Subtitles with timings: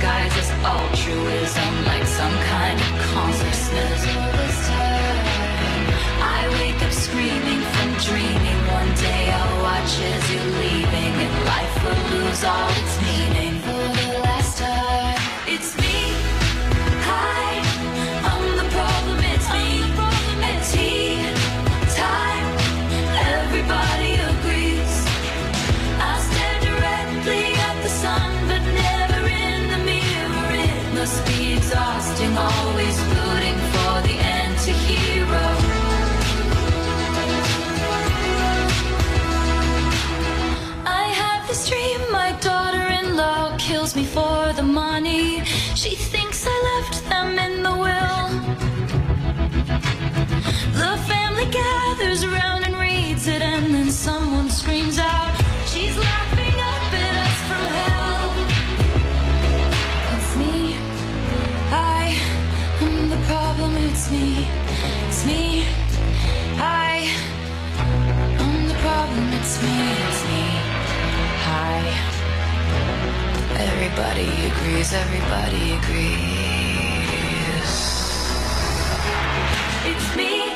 [0.00, 1.69] disguise as altruism
[54.60, 55.34] screams out,
[55.72, 58.28] She's laughing up at us from hell.
[60.14, 60.54] It's me.
[61.72, 62.02] I
[62.82, 63.72] am the problem.
[63.88, 64.46] It's me.
[65.08, 65.64] It's me.
[66.58, 67.08] I
[68.44, 69.26] am the problem.
[69.38, 69.76] It's me.
[70.04, 70.44] It's me.
[71.48, 71.80] Hi.
[73.68, 74.92] Everybody agrees.
[74.92, 77.72] Everybody agrees.
[79.90, 80.49] It's me.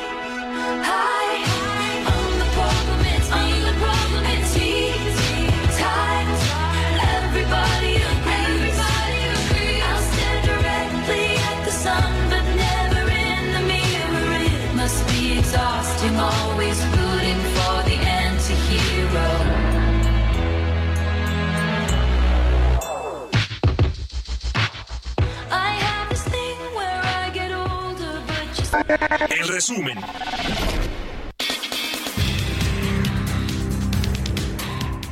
[29.29, 29.97] En resumen,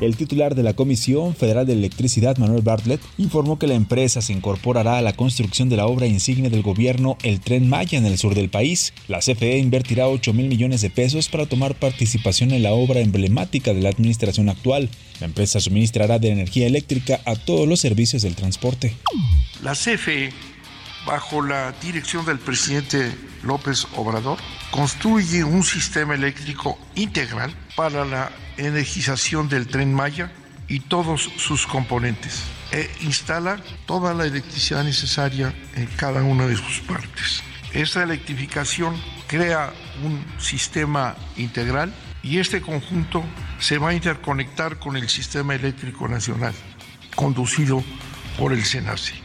[0.04, 4.34] El titular de la Comisión Federal de Electricidad, Manuel Bartlett, informó que la empresa se
[4.34, 8.18] incorporará a la construcción de la obra insignia del gobierno, el Tren Maya, en el
[8.18, 8.94] sur del país.
[9.08, 13.74] La CFE invertirá 8 mil millones de pesos para tomar participación en la obra emblemática
[13.74, 14.90] de la administración actual.
[15.22, 18.94] La empresa suministrará de energía eléctrica a todos los servicios del transporte.
[19.62, 20.32] La CFE,
[21.06, 24.38] bajo la dirección del presidente López Obrador,
[24.72, 30.32] construye un sistema eléctrico integral para la energización del tren Maya
[30.68, 36.80] y todos sus componentes e instala toda la electricidad necesaria en cada una de sus
[36.80, 37.44] partes.
[37.74, 38.96] Esta electrificación
[39.28, 41.94] crea un sistema integral
[42.24, 43.24] y este conjunto
[43.60, 46.54] se va a interconectar con el sistema eléctrico nacional
[47.16, 47.84] conducido
[48.38, 49.23] por el SENACE.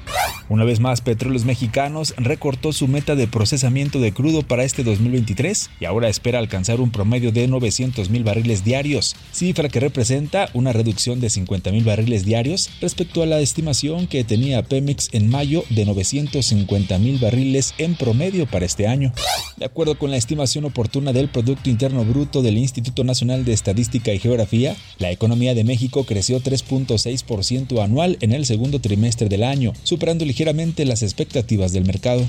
[0.51, 5.69] Una vez más, Petróleos Mexicanos recortó su meta de procesamiento de crudo para este 2023
[5.79, 10.73] y ahora espera alcanzar un promedio de 900 mil barriles diarios, cifra que representa una
[10.73, 15.65] reducción de 50 mil barriles diarios respecto a la estimación que tenía Pemex en mayo
[15.69, 19.13] de 950 mil barriles en promedio para este año.
[19.59, 24.15] De acuerdo con la estimación oportuna del Producto Interno Bruto del Instituto Nacional de Estadística
[24.15, 29.75] y Geografía, la economía de México creció 3.6% anual en el segundo trimestre del año,
[29.99, 32.25] superando ligeramente las expectativas del mercado.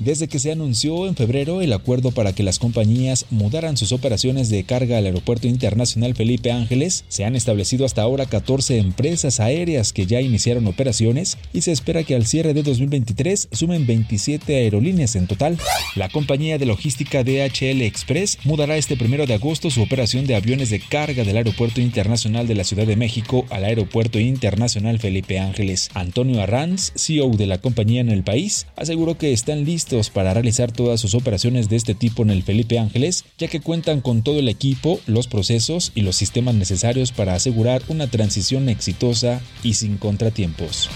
[0.00, 4.48] Desde que se anunció en febrero el acuerdo para que las compañías mudaran sus operaciones
[4.48, 9.92] de carga al Aeropuerto Internacional Felipe Ángeles, se han establecido hasta ahora 14 empresas aéreas
[9.92, 15.14] que ya iniciaron operaciones y se espera que al cierre de 2023 sumen 27 aerolíneas
[15.14, 15.58] en total.
[15.94, 20.70] La compañía de logística DHL Express mudará este primero de agosto su operación de aviones
[20.70, 25.88] de carga del Aeropuerto Internacional de la Ciudad de México al Aeropuerto Internacional Felipe Ángeles.
[25.94, 30.72] Antonio Arranz, CEO de la compañía en el país, aseguró que están listos para realizar
[30.72, 34.38] todas sus operaciones de este tipo en el Felipe Ángeles, ya que cuentan con todo
[34.38, 39.98] el equipo, los procesos y los sistemas necesarios para asegurar una transición exitosa y sin
[39.98, 40.88] contratiempos.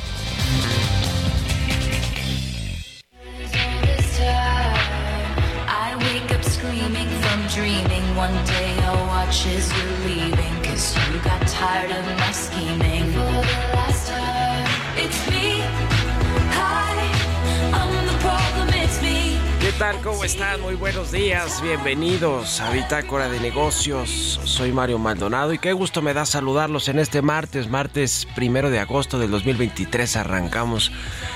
[11.96, 12.15] ¿Qué
[20.02, 20.62] ¿Cómo están?
[20.62, 21.60] Muy buenos días.
[21.60, 24.40] Bienvenidos a Bitácora de Negocios.
[24.44, 28.78] Soy Mario Maldonado y qué gusto me da saludarlos en este martes, martes primero de
[28.78, 30.16] agosto del 2023.
[30.16, 30.92] Arrancamos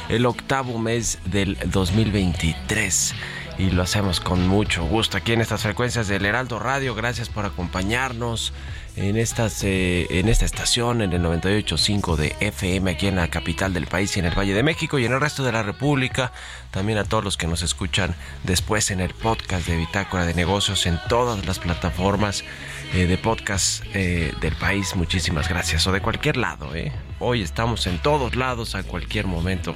[0.08, 3.14] el octavo mes del 2023
[3.58, 6.94] y lo hacemos con mucho gusto aquí en estas frecuencias del Heraldo Radio.
[6.94, 8.54] Gracias por acompañarnos
[9.00, 13.72] en, estas, eh, en esta estación, en el 98.5 de FM, aquí en la capital
[13.72, 16.32] del país y en el Valle de México y en el resto de la República.
[16.70, 18.14] También a todos los que nos escuchan
[18.44, 22.44] después en el podcast de Bitácora de Negocios, en todas las plataformas
[22.92, 24.94] eh, de podcast eh, del país.
[24.94, 25.86] Muchísimas gracias.
[25.86, 26.70] O de cualquier lado.
[27.18, 29.74] Hoy estamos en todos lados, a cualquier momento.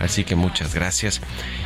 [0.00, 1.20] Así que muchas gracias.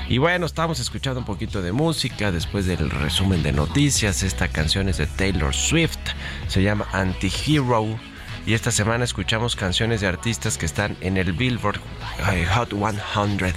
[0.09, 4.25] Y bueno, estamos escuchando un poquito de música después del resumen de noticias.
[4.25, 5.99] Esta canción es de Taylor Swift.
[6.49, 7.97] Se llama Anti-Hero.
[8.45, 11.81] Y esta semana escuchamos canciones de artistas que están en el Billboard
[12.33, 13.55] eh, Hot 100.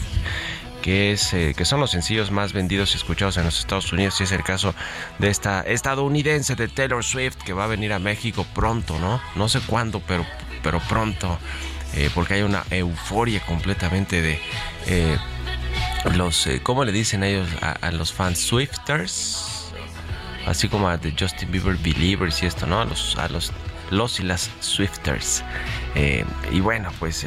[0.83, 4.21] Que, es, eh, que son los sencillos más vendidos y escuchados en los Estados Unidos.
[4.21, 4.75] Y es el caso
[5.17, 9.19] de esta estadounidense de Taylor Swift que va a venir a México pronto, ¿no?
[9.35, 10.23] No sé cuándo, pero,
[10.61, 11.39] pero pronto.
[11.97, 14.39] Eh, porque hay una euforia completamente de
[14.85, 15.17] eh,
[16.13, 19.71] los, eh, ¿cómo le dicen ellos a, los fans Swifters?
[20.45, 22.81] Así como a de Justin Bieber Believers y esto, ¿no?
[22.81, 23.51] A los, a los,
[23.89, 25.43] los y las Swifters.
[26.51, 27.25] y bueno, pues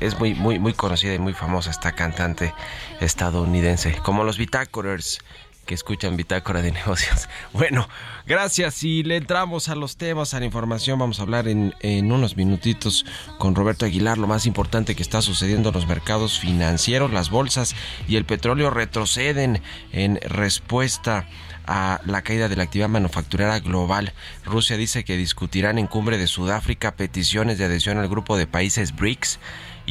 [0.00, 2.52] es muy, muy, muy conocida y muy famosa esta cantante
[3.00, 5.20] estadounidense, como los Bitácorers
[5.66, 7.28] que escuchan Bitácora de Negocios.
[7.52, 7.88] Bueno,
[8.26, 10.98] gracias y le entramos a los temas, a la información.
[10.98, 13.04] Vamos a hablar en, en unos minutitos
[13.38, 17.74] con Roberto Aguilar lo más importante que está sucediendo en los mercados financieros, las bolsas
[18.08, 19.62] y el petróleo retroceden
[19.92, 21.26] en respuesta
[21.66, 24.12] a la caída de la actividad manufacturera global.
[24.44, 28.96] Rusia dice que discutirán en cumbre de Sudáfrica peticiones de adhesión al grupo de países
[28.96, 29.38] BRICS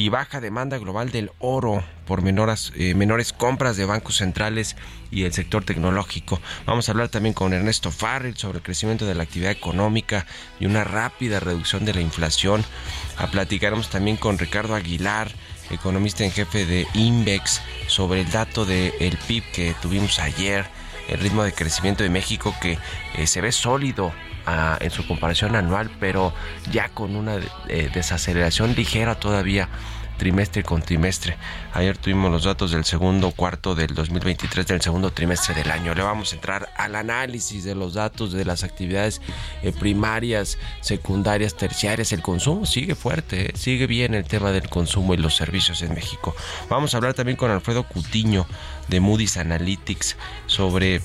[0.00, 4.74] y baja demanda global del oro por menores, eh, menores compras de bancos centrales
[5.10, 6.40] y el sector tecnológico.
[6.64, 10.24] Vamos a hablar también con Ernesto Farrell sobre el crecimiento de la actividad económica
[10.58, 12.64] y una rápida reducción de la inflación.
[13.18, 15.30] A platicaremos también con Ricardo Aguilar,
[15.70, 20.64] economista en jefe de Invex, sobre el dato del PIB que tuvimos ayer,
[21.08, 22.78] el ritmo de crecimiento de México que
[23.18, 24.14] eh, se ve sólido
[24.80, 26.32] en su comparación anual, pero
[26.70, 27.38] ya con una
[27.68, 29.68] eh, desaceleración ligera todavía
[30.20, 31.38] trimestre con trimestre.
[31.72, 35.94] Ayer tuvimos los datos del segundo cuarto del 2023, del segundo trimestre del año.
[35.94, 39.22] Le vamos a entrar al análisis de los datos de las actividades
[39.62, 42.12] eh, primarias, secundarias, terciarias.
[42.12, 45.94] El consumo sigue fuerte, eh, sigue bien el tema del consumo y los servicios en
[45.94, 46.36] México.
[46.68, 48.46] Vamos a hablar también con Alfredo Cutiño
[48.88, 51.00] de Moody's Analytics sobre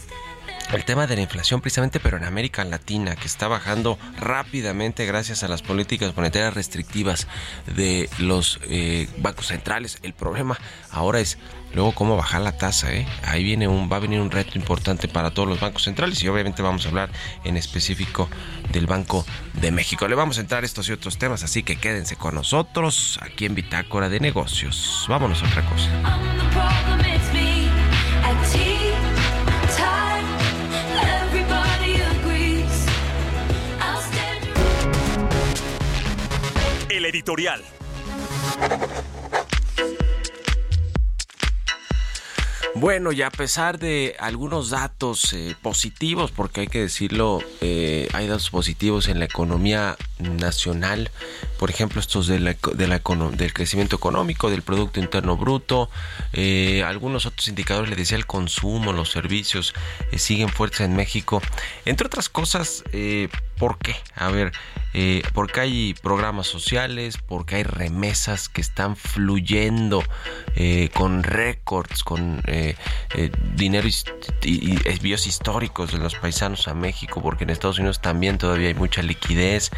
[0.74, 5.44] el tema de la inflación precisamente, pero en América Latina, que está bajando rápidamente gracias
[5.44, 7.28] a las políticas monetarias restrictivas
[7.76, 10.00] de los eh, bancos centrales.
[10.04, 10.58] El problema
[10.92, 11.38] ahora es
[11.74, 12.92] luego cómo bajar la tasa.
[12.94, 13.06] ¿eh?
[13.24, 16.28] Ahí viene un, va a venir un reto importante para todos los bancos centrales y
[16.28, 17.10] obviamente vamos a hablar
[17.44, 18.30] en específico
[18.72, 20.08] del Banco de México.
[20.08, 23.56] Le vamos a entrar estos y otros temas, así que quédense con nosotros aquí en
[23.56, 25.06] Bitácora de Negocios.
[25.08, 27.15] Vámonos a otra cosa.
[37.16, 37.64] Editorial.
[42.78, 48.28] Bueno, y a pesar de algunos datos eh, positivos, porque hay que decirlo, eh, hay
[48.28, 51.10] datos positivos en la economía nacional,
[51.58, 55.90] por ejemplo, estos de la, del crecimiento económico, del Producto Interno Bruto,
[56.34, 59.74] eh, algunos otros indicadores, le decía, el consumo, los servicios,
[60.18, 61.42] siguen fuertes en México.
[61.86, 62.84] Entre otras cosas,
[63.58, 63.96] ¿por qué?
[64.16, 64.52] A ver,
[64.98, 70.02] eh, porque hay programas sociales, porque hay remesas que están fluyendo
[70.56, 72.78] eh, con récords, con eh,
[73.56, 73.90] dinero
[74.42, 78.74] y, envíos históricos de los paisanos a México, porque en Estados Unidos también todavía hay
[78.74, 79.70] mucha liquidez.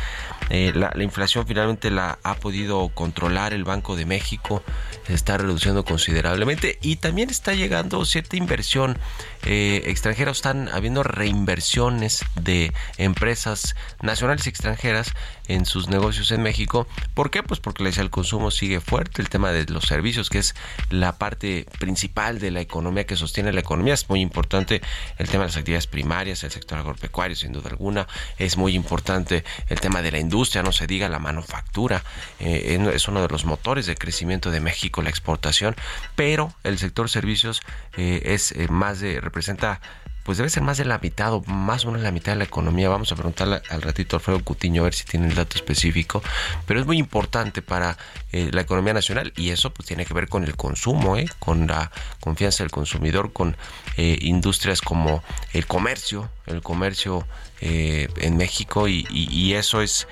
[0.50, 4.64] La, la, inflación finalmente la ha podido controlar el Banco de México,
[5.08, 9.00] se está reduciendo considerablemente y también está llegando cierta inversión
[9.42, 13.67] extranjera, están habiendo reinversiones de empresas
[14.02, 15.14] nacionales y extranjeras
[15.48, 16.88] en sus negocios en México.
[17.14, 17.44] ¿Por qué?
[17.44, 20.56] Pues porque el consumo sigue fuerte, el tema de los servicios, que es
[20.90, 24.82] la parte principal de la economía que sostiene la economía, es muy importante
[25.18, 28.08] el tema de las actividades primarias, el sector agropecuario, sin duda alguna,
[28.38, 32.04] es muy importante el tema de la industria, no se diga la manufactura,
[32.40, 35.76] eh, es uno de los motores de crecimiento de México, la exportación,
[36.16, 37.62] pero el sector servicios
[37.96, 39.82] eh, es eh, más de, representa
[40.28, 42.44] pues debe ser más de la mitad o más o menos la mitad de la
[42.44, 42.90] economía.
[42.90, 46.22] Vamos a preguntarle al ratito a Alfredo Cutiño a ver si tiene el dato específico,
[46.66, 47.98] pero es muy importante para
[48.34, 51.30] eh, la economía nacional y eso pues tiene que ver con el consumo, ¿eh?
[51.40, 53.56] con la confianza del consumidor, con
[53.96, 57.26] eh, industrias como el comercio, el comercio
[57.60, 60.08] en México y, eso es,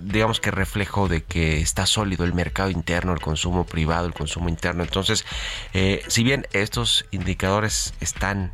[0.00, 4.48] digamos que reflejo de que está sólido el mercado interno, el consumo privado, el consumo
[4.48, 4.84] interno.
[4.84, 5.24] Entonces,
[6.06, 8.52] si bien estos indicadores están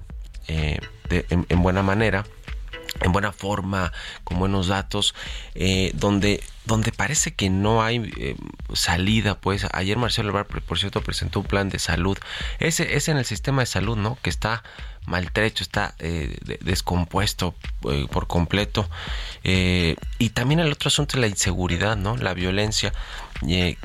[0.48, 2.24] eh, en, buena manera
[3.00, 5.14] en buena forma, con buenos datos,
[5.54, 8.36] eh, donde, donde parece que no hay eh,
[8.74, 12.18] salida, pues ayer Marcelo Ebrard, por cierto, presentó un plan de salud,
[12.58, 14.18] ese es en el sistema de salud, ¿no?
[14.22, 14.62] Que está
[15.06, 15.96] maltrecho, está
[16.60, 17.56] descompuesto
[18.10, 18.88] por completo.
[19.42, 22.16] y también el otro asunto es la inseguridad, ¿no?
[22.16, 22.92] La violencia.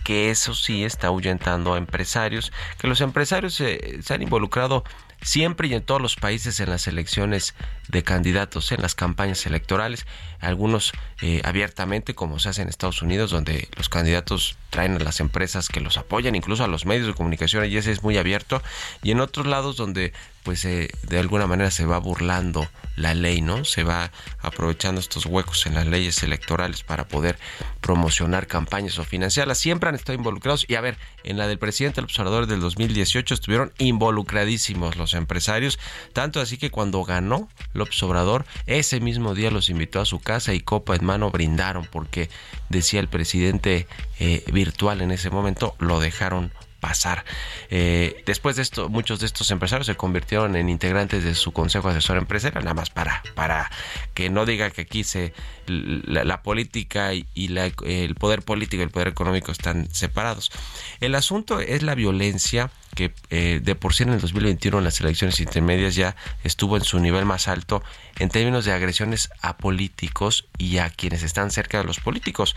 [0.04, 4.84] que eso sí está ahuyentando a empresarios, que los empresarios se han involucrado
[5.22, 7.56] siempre y en todos los países en las elecciones
[7.88, 10.06] de candidatos, en las campañas electorales,
[10.40, 15.20] algunos eh, abiertamente, como se hace en Estados Unidos, donde los candidatos traen a las
[15.20, 18.62] empresas que los apoyan, incluso a los medios de comunicación, y ese es muy abierto,
[19.04, 23.42] y en otros lados donde pues eh, de alguna manera se va burlando la ley,
[23.42, 23.64] ¿no?
[23.64, 27.38] Se va aprovechando estos huecos en las leyes electorales para poder
[27.80, 29.60] promocionar campañas o financiarlas.
[29.60, 33.36] Siempre han estado involucrados y a ver, en la del presidente el observador del 2018
[33.36, 35.80] estuvieron involucradísimos los empresarios,
[36.12, 40.54] tanto así que cuando ganó López Obrador, ese mismo día los invitó a su casa
[40.54, 42.30] y copa en mano brindaron porque
[42.70, 43.88] decía el presidente
[44.20, 47.26] eh, virtual en ese momento, lo dejaron pasar.
[47.70, 51.90] Eh, después de esto, muchos de estos empresarios se convirtieron en integrantes de su consejo
[51.90, 53.70] asesor empresarial, nada más para, para
[54.14, 55.34] que no diga que aquí se
[55.68, 60.52] la, política y, el poder político y el poder económico están separados.
[61.00, 65.00] El asunto es la violencia que eh, de por sí en el 2021 en las
[65.00, 67.84] elecciones intermedias ya estuvo en su nivel más alto
[68.18, 72.56] en términos de agresiones a políticos y a quienes están cerca de los políticos.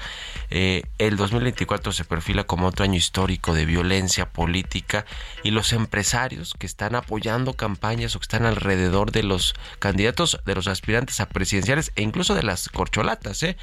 [0.48, 5.04] Eh, el 2024 se perfila como otro año histórico de violencia política
[5.44, 10.54] y los empresarios que están apoyando campañas o que están alrededor de los candidatos, de
[10.54, 13.42] los aspirantes a presidenciales e incluso de las corcholatas.
[13.42, 13.58] ¿eh?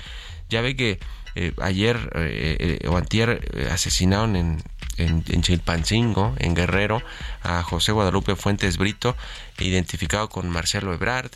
[0.47, 0.99] Ya ve que
[1.33, 1.97] eh, ayer
[2.87, 4.63] o antier asesinaron en,
[4.97, 7.01] en, Chilpancingo, en Guerrero,
[7.43, 9.15] a José Guadalupe Fuentes Brito,
[9.59, 11.31] identificado con Marcelo Ebrard.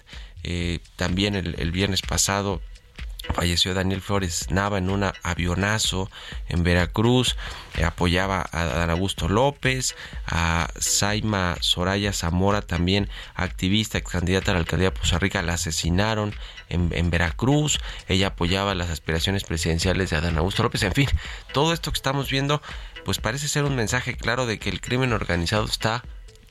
[0.95, 2.61] también el, el, viernes pasado
[3.33, 6.09] falleció Daniel Flores Nava en un avionazo
[6.49, 7.35] en Veracruz,
[7.77, 14.53] eh, apoyaba a Dan Augusto López, a Saima Soraya Zamora, también activista, ex candidata a
[14.55, 16.33] la alcaldía de Poza Rica, la asesinaron
[16.69, 21.07] en, en, Veracruz, ella apoyaba las aspiraciones presidenciales de Adán Augusto López, en fin,
[21.53, 22.61] todo esto que estamos viendo,
[23.05, 26.03] pues parece ser un mensaje claro de que el crimen organizado está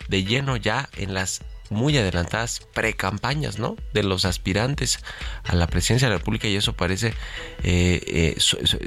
[0.08, 3.76] de lleno ya en las muy adelantadas pre-campañas, ¿no?
[3.94, 4.98] De los aspirantes
[5.44, 7.14] a la presidencia de la República y eso parece
[7.62, 8.36] eh, eh,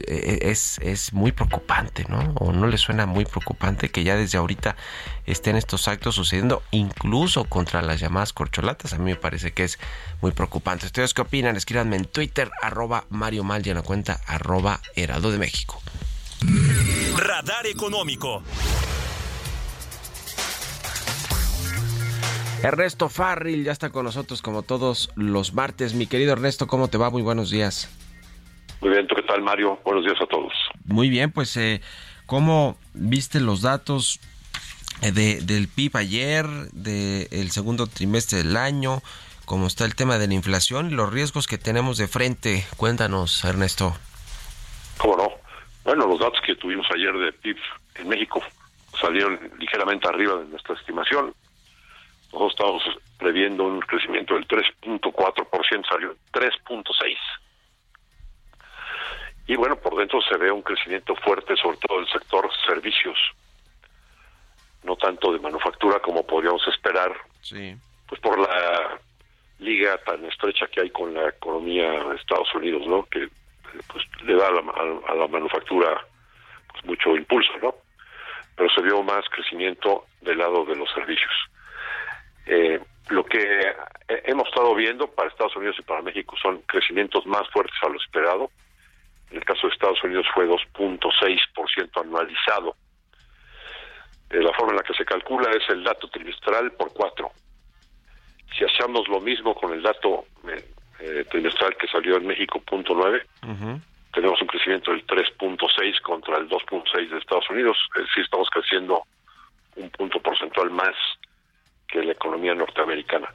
[0.08, 2.34] eh, es, es muy preocupante, ¿no?
[2.36, 4.76] O no le suena muy preocupante que ya desde ahorita
[5.26, 8.94] estén estos actos sucediendo incluso contra las llamadas corcholatas.
[8.94, 9.80] A mí me parece que es
[10.22, 10.86] muy preocupante.
[10.86, 11.56] ¿Ustedes qué opinan?
[11.56, 15.82] Escríbanme en Twitter, arroba Mario Mal en la cuenta arroba Heraldo de México.
[17.18, 18.44] Radar Económico.
[22.64, 25.94] Ernesto Farril ya está con nosotros como todos los martes.
[25.94, 27.10] Mi querido Ernesto, ¿cómo te va?
[27.10, 27.90] Muy buenos días.
[28.80, 29.80] Muy bien, ¿tú qué tal, Mario?
[29.84, 30.54] Buenos días a todos.
[30.86, 31.82] Muy bien, pues, eh,
[32.26, 34.22] ¿cómo viste los datos
[35.02, 39.02] eh, de, del PIB ayer, del segundo trimestre del año?
[39.46, 42.66] ¿Cómo está el tema de la inflación y los riesgos que tenemos de frente?
[42.78, 43.94] Cuéntanos, Ernesto.
[44.98, 45.43] ¿Cómo no?
[45.84, 47.58] Bueno, los datos que tuvimos ayer de PIB
[47.96, 48.42] en México
[49.00, 51.34] salieron ligeramente arriba de nuestra estimación
[52.34, 57.18] nosotros estamos previendo un crecimiento del 3.4%, salió 3.6%.
[59.46, 63.18] Y bueno, por dentro se ve un crecimiento fuerte, sobre todo del sector servicios,
[64.84, 67.76] no tanto de manufactura como podríamos esperar, Sí.
[68.08, 69.00] pues por la
[69.60, 73.04] liga tan estrecha que hay con la economía de Estados Unidos, ¿no?
[73.04, 73.28] Que
[73.92, 74.60] pues le da a la,
[75.08, 76.06] a- la manufactura
[76.72, 77.76] pues, mucho impulso, ¿no?
[78.56, 81.32] Pero se vio más crecimiento del lado de los servicios.
[82.46, 87.26] Eh, lo que he- hemos estado viendo para Estados Unidos y para México son crecimientos
[87.26, 88.52] más fuertes a lo esperado.
[89.32, 92.76] En el caso de Estados Unidos fue 2.6% anualizado.
[94.30, 97.32] Eh, la forma en la que se calcula es el dato trimestral por cuatro.
[98.58, 100.26] Si hacemos lo mismo con el dato
[101.06, 103.26] eh, trimestral que salió en México, punto nueve,
[104.14, 109.04] tenemos un crecimiento del 3.6 contra el 2.6 de Estados Unidos, es decir, estamos creciendo
[109.76, 110.96] un punto porcentual más
[111.90, 113.28] que la economía norteamericana.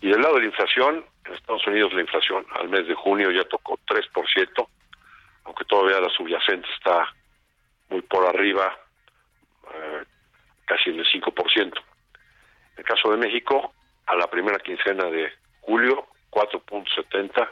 [0.00, 3.32] Y del lado de la inflación, en Estados Unidos la inflación al mes de junio
[3.32, 4.68] ya tocó 3%,
[5.44, 7.12] aunque todavía la subyacente está
[7.90, 8.78] muy por arriba,
[9.74, 10.04] eh,
[10.66, 11.56] casi en el 5%.
[11.56, 11.72] En
[12.76, 13.74] el caso de México,
[14.06, 15.32] a la primera quincena de
[15.62, 17.48] julio, 4.70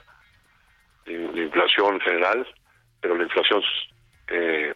[1.06, 2.46] de, inflación general,
[3.00, 3.62] pero la inflación
[4.28, 4.74] eh,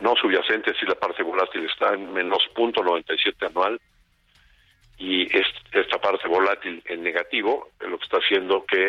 [0.00, 3.80] no subyacente, si la parte volátil está en menos 0.97 anual,
[4.98, 8.86] y es- esta parte volátil en negativo es lo que está haciendo que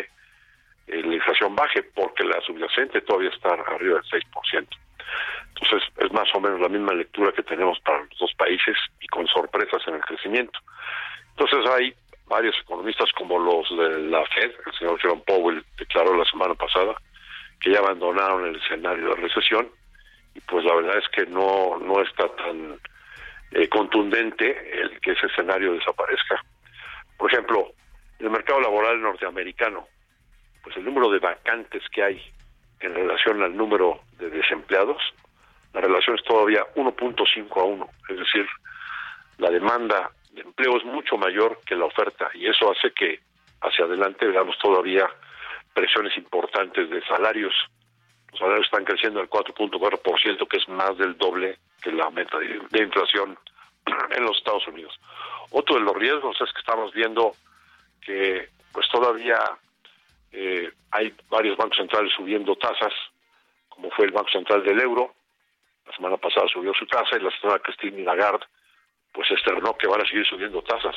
[0.88, 4.66] eh, la inflación baje, porque la subyacente todavía está arriba del 6%.
[5.54, 9.06] Entonces, es más o menos la misma lectura que tenemos para los dos países y
[9.06, 10.58] con sorpresas en el crecimiento.
[11.36, 11.94] Entonces, hay
[12.30, 16.94] varios economistas como los de la Fed, el señor Jerome Powell declaró la semana pasada
[17.60, 19.68] que ya abandonaron el escenario de recesión
[20.34, 22.78] y pues la verdad es que no, no está tan
[23.50, 26.40] eh, contundente el que ese escenario desaparezca.
[27.18, 27.72] Por ejemplo,
[28.20, 29.88] el mercado laboral norteamericano,
[30.62, 32.22] pues el número de vacantes que hay
[32.78, 35.02] en relación al número de desempleados,
[35.74, 38.46] la relación es todavía 1.5 a 1, es decir,
[39.38, 43.20] la demanda de empleo es mucho mayor que la oferta y eso hace que
[43.60, 45.08] hacia adelante veamos todavía
[45.74, 47.54] presiones importantes de salarios.
[48.30, 52.82] Los salarios están creciendo al 4.4%, que es más del doble que la meta de,
[52.82, 53.38] inflación
[54.16, 54.98] en los Estados Unidos.
[55.50, 57.32] Otro de los riesgos es que estamos viendo
[58.00, 59.38] que pues todavía
[60.32, 62.92] eh, hay varios bancos centrales subiendo tasas,
[63.68, 65.14] como fue el Banco Central del Euro,
[65.86, 68.46] la semana pasada subió su tasa y la señora Christine Lagarde
[69.12, 70.96] pues externó que van a seguir subiendo tasas.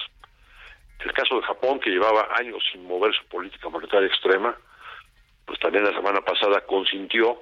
[0.99, 4.55] El caso de Japón, que llevaba años sin mover su política monetaria extrema,
[5.45, 7.41] pues también la semana pasada consintió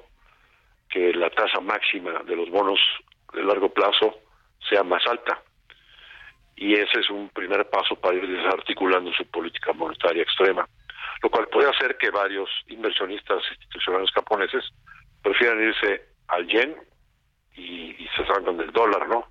[0.90, 2.80] que la tasa máxima de los bonos
[3.34, 4.20] de largo plazo
[4.70, 5.42] sea más alta.
[6.56, 10.68] Y ese es un primer paso para ir desarticulando su política monetaria extrema,
[11.24, 14.64] lo cual puede hacer que varios inversionistas institucionales japoneses
[15.24, 16.76] prefieran irse al yen
[17.56, 19.28] y, y se salgan del dólar, ¿no?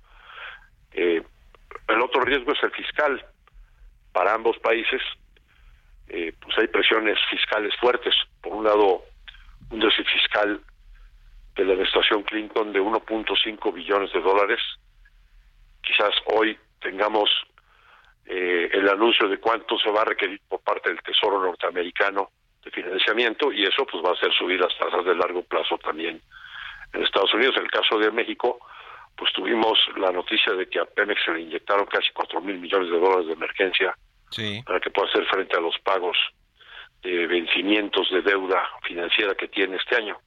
[0.93, 1.21] Eh,
[1.87, 3.25] el otro riesgo es el fiscal.
[4.11, 5.01] Para ambos países,
[6.09, 8.13] eh, pues hay presiones fiscales fuertes.
[8.41, 9.03] Por un lado,
[9.69, 10.61] un déficit fiscal
[11.55, 14.59] de la administración Clinton de 1.5 billones de dólares.
[15.81, 17.29] Quizás hoy tengamos
[18.25, 22.31] eh, el anuncio de cuánto se va a requerir por parte del Tesoro norteamericano
[22.63, 26.21] de financiamiento y eso pues va a hacer subir las tasas de largo plazo también
[26.93, 27.55] en Estados Unidos.
[27.57, 28.59] En el caso de México,
[29.21, 32.89] pues tuvimos la noticia de que a Pemex se le inyectaron casi cuatro mil millones
[32.89, 33.95] de dólares de emergencia
[34.31, 34.63] Sí.
[34.65, 36.17] para que pueda hacer frente a los pagos
[37.03, 40.17] de vencimientos de deuda financiera que tiene este año.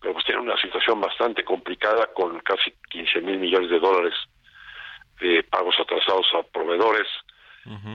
[0.00, 4.14] Pero pues tiene una situación bastante complicada con casi 15 mil millones de dólares
[5.20, 7.08] de pagos atrasados a proveedores,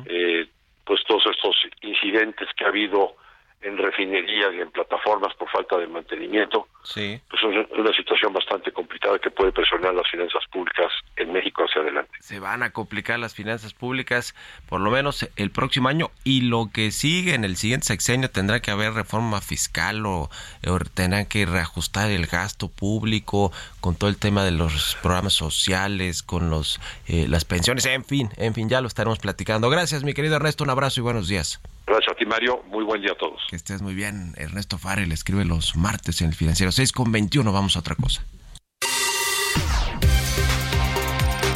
[0.08, 0.45] eh,
[0.84, 3.15] pues todos estos incidentes que ha habido
[3.63, 7.19] en refinerías y en plataformas por falta de mantenimiento, Sí.
[7.30, 11.82] pues es una situación bastante complicada que puede presionar las finanzas públicas en México hacia
[11.82, 12.12] adelante.
[12.19, 14.36] se van a complicar las finanzas públicas
[14.67, 18.60] por lo menos el próximo año y lo que sigue en el siguiente sexenio tendrá
[18.62, 20.30] que haber reforma fiscal o,
[20.67, 26.21] o tendrán que reajustar el gasto público con todo el tema de los programas sociales,
[26.23, 29.69] con los eh, las pensiones, en fin, en fin, ya lo estaremos platicando.
[29.69, 31.62] Gracias, mi querido Ernesto, un abrazo y buenos días.
[31.86, 32.63] Gracias a ti, Mario.
[32.67, 33.41] Muy buen día a todos.
[33.50, 34.34] Que estés muy bien.
[34.38, 37.52] Ernesto Farrell escribe los martes en el financiero 6 con 21.
[37.52, 38.26] Vamos a otra cosa.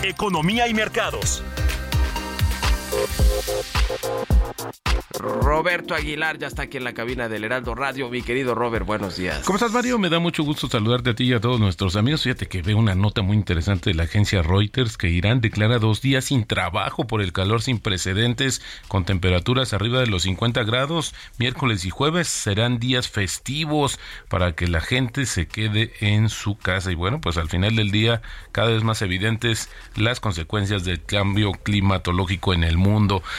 [0.03, 1.43] Economía y mercados.
[5.19, 8.09] Roberto Aguilar ya está aquí en la cabina del Heraldo Radio.
[8.09, 9.43] Mi querido Robert, buenos días.
[9.45, 9.97] ¿Cómo estás, Mario?
[9.97, 12.23] Me da mucho gusto saludarte a ti y a todos nuestros amigos.
[12.23, 16.01] Fíjate que veo una nota muy interesante de la agencia Reuters que Irán declara dos
[16.01, 21.15] días sin trabajo por el calor sin precedentes con temperaturas arriba de los 50 grados.
[21.39, 26.91] Miércoles y jueves serán días festivos para que la gente se quede en su casa.
[26.91, 31.51] Y bueno, pues al final del día cada vez más evidentes las consecuencias del cambio
[31.51, 32.86] climatológico en el mundo.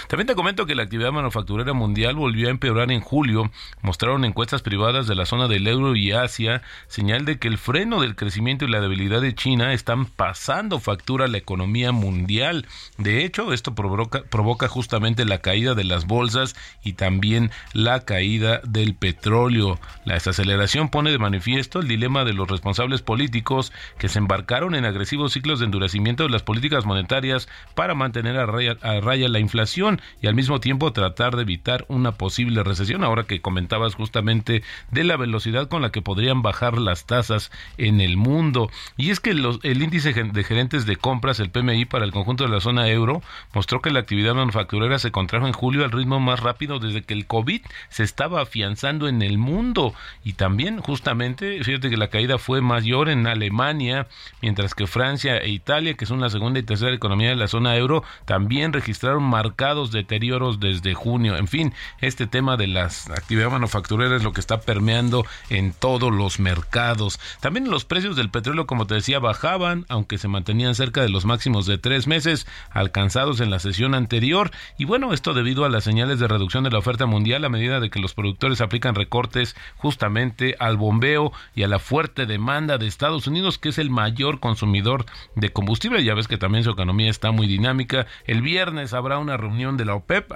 [0.08, 3.50] También te comento que la actividad manufacturera mundial volvió a empeorar en julio,
[3.82, 8.00] mostraron encuestas privadas de la zona del euro y Asia, señal de que el freno
[8.00, 12.66] del crecimiento y la debilidad de China están pasando factura a la economía mundial.
[12.98, 18.61] De hecho, esto provoca, provoca justamente la caída de las bolsas y también la caída
[18.64, 19.78] del petróleo.
[20.04, 24.84] La desaceleración pone de manifiesto el dilema de los responsables políticos que se embarcaron en
[24.84, 30.27] agresivos ciclos de endurecimiento de las políticas monetarias para mantener a raya la inflación y
[30.27, 35.17] al mismo tiempo tratar de evitar una posible recesión, ahora que comentabas justamente de la
[35.17, 38.71] velocidad con la que podrían bajar las tasas en el mundo.
[38.97, 42.51] Y es que el índice de gerentes de compras, el PMI para el conjunto de
[42.51, 43.23] la zona euro,
[43.55, 47.14] mostró que la actividad manufacturera se contrajo en julio al ritmo más rápido desde que
[47.14, 49.95] el COVID se estaba afianzando en el mundo.
[50.25, 54.07] Y también justamente, fíjate que la caída fue mayor en Alemania,
[54.43, 57.77] mientras que Francia e Italia, que son la segunda y tercera economía de la zona
[57.77, 61.37] euro, también registraron marcados deterioros desde junio.
[61.37, 66.12] En fin, este tema de las actividades manufactureras es lo que está permeando en todos
[66.12, 67.20] los mercados.
[67.40, 71.24] También los precios del petróleo, como te decía, bajaban, aunque se mantenían cerca de los
[71.24, 74.50] máximos de tres meses alcanzados en la sesión anterior.
[74.76, 77.81] Y bueno, esto debido a las señales de reducción de la oferta mundial a medida
[77.81, 82.87] de que los productores aplican recortes justamente al bombeo y a la fuerte demanda de
[82.87, 86.04] Estados Unidos, que es el mayor consumidor de combustible.
[86.04, 88.07] Ya ves que también su economía está muy dinámica.
[88.26, 90.35] El viernes habrá una reunión de la OPEP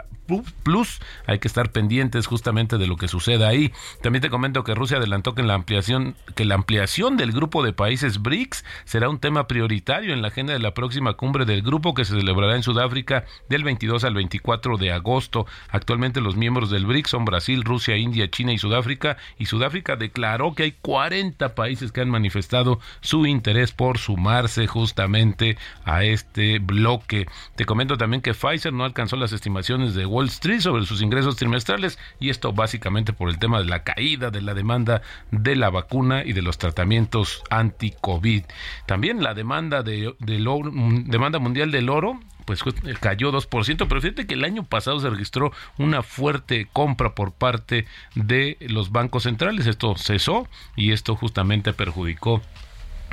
[0.62, 1.00] Plus.
[1.26, 3.72] Hay que estar pendientes justamente de lo que suceda ahí.
[4.00, 7.72] También te comento que Rusia adelantó que la ampliación que la ampliación del grupo de
[7.72, 11.92] países BRICS será un tema prioritario en la agenda de la próxima cumbre del grupo
[11.92, 15.46] que se celebrará en Sudáfrica del 22 al 24 de agosto.
[15.68, 20.54] Actualmente los miembros del BRICS son Brasil, Rusia, India, China y Sudáfrica y Sudáfrica declaró
[20.54, 27.26] que hay 40 países que han manifestado su interés por sumarse justamente a este bloque.
[27.56, 31.36] Te comento también que Pfizer no alcanzó las estimaciones de Wall Street sobre sus ingresos
[31.36, 35.70] trimestrales y esto básicamente por el tema de la caída de la demanda de la
[35.70, 38.44] vacuna y de los tratamientos anti-COVID.
[38.86, 42.62] También la demanda de, demanda mundial del oro pues
[43.00, 47.86] cayó 2%, pero fíjate que el año pasado se registró una fuerte compra por parte
[48.14, 49.66] de los bancos centrales.
[49.66, 52.42] Esto cesó y esto justamente perjudicó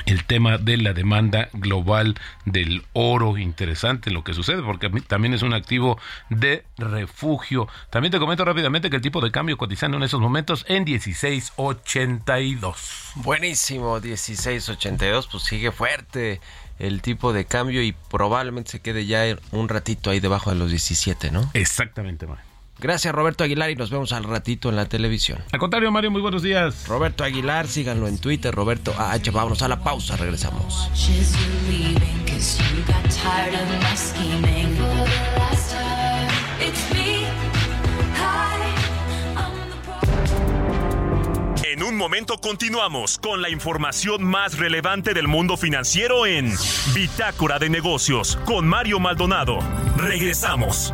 [0.05, 3.38] el tema de la demanda global del oro.
[3.38, 7.67] Interesante lo que sucede porque también es un activo de refugio.
[7.89, 12.75] También te comento rápidamente que el tipo de cambio cotizando en esos momentos en 16.82.
[13.15, 16.39] Buenísimo, 16.82, pues sigue fuerte
[16.79, 20.69] el tipo de cambio y probablemente se quede ya un ratito ahí debajo de los
[20.69, 21.51] 17, ¿no?
[21.53, 22.48] Exactamente, Mario.
[22.82, 25.39] Gracias Roberto Aguilar y nos vemos al ratito en la televisión.
[25.52, 26.88] Al contrario, Mario, muy buenos días.
[26.88, 29.32] Roberto Aguilar, síganlo en Twitter, Roberto AH.
[29.32, 30.89] Vámonos a la pausa, regresamos.
[41.63, 46.54] En un momento continuamos con la información más relevante del mundo financiero en
[46.94, 49.60] Bitácora de Negocios con Mario Maldonado.
[49.98, 50.94] Regresamos.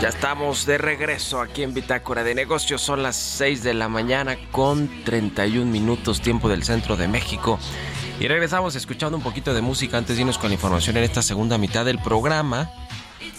[0.00, 2.80] Ya estamos de regreso aquí en Bitácora de Negocios.
[2.80, 7.58] Son las 6 de la mañana con 31 minutos tiempo del centro de México.
[8.18, 11.22] Y regresamos escuchando un poquito de música antes de irnos con la información en esta
[11.22, 12.70] segunda mitad del programa.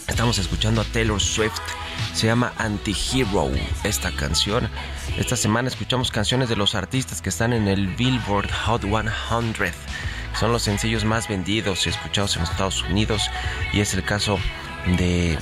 [0.08, 1.60] Estamos escuchando a Taylor Swift.
[2.14, 3.50] Se llama Anti-Hero
[3.84, 4.70] esta canción.
[5.18, 9.12] Esta semana escuchamos canciones de los artistas que están en el Billboard Hot 100.
[10.40, 13.30] Son los sencillos más vendidos y escuchados en Estados Unidos.
[13.72, 14.40] Y es el caso
[14.98, 15.38] de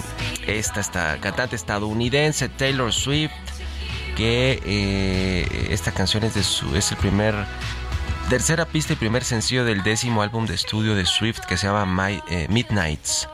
[0.47, 3.32] esta, esta cantante estadounidense Taylor Swift.
[4.15, 7.34] Que eh, esta canción es, de su, es el primer
[8.30, 11.86] tercera pista y primer sencillo del décimo álbum de estudio de Swift que se llama
[11.86, 13.27] My, eh, Midnights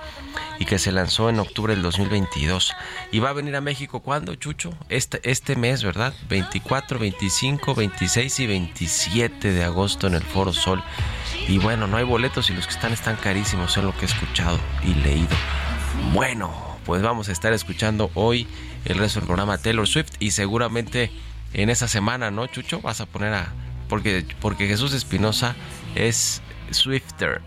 [0.60, 2.74] y que se lanzó en octubre del 2022.
[3.12, 4.74] Y va a venir a México cuando, Chucho?
[4.90, 6.14] Este, este mes, ¿verdad?
[6.30, 10.84] 24, 25, 26 y 27 de agosto en el Foro Sol.
[11.48, 14.10] Y bueno, no hay boletos y los que están están carísimos, es lo que he
[14.10, 15.36] escuchado y leído.
[16.14, 16.54] Bueno,
[16.86, 18.48] pues vamos a estar escuchando hoy
[18.86, 21.12] el resto del programa Taylor Swift y seguramente
[21.54, 22.82] en esa semana, ¿no, Chucho?
[22.82, 23.48] Vas a poner a
[23.88, 25.56] porque, porque Jesús Espinosa
[25.96, 27.42] es Swifter.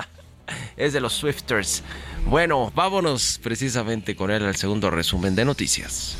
[0.76, 1.82] es de los Swifters.
[2.26, 6.18] Bueno, vámonos precisamente con él al segundo resumen de noticias.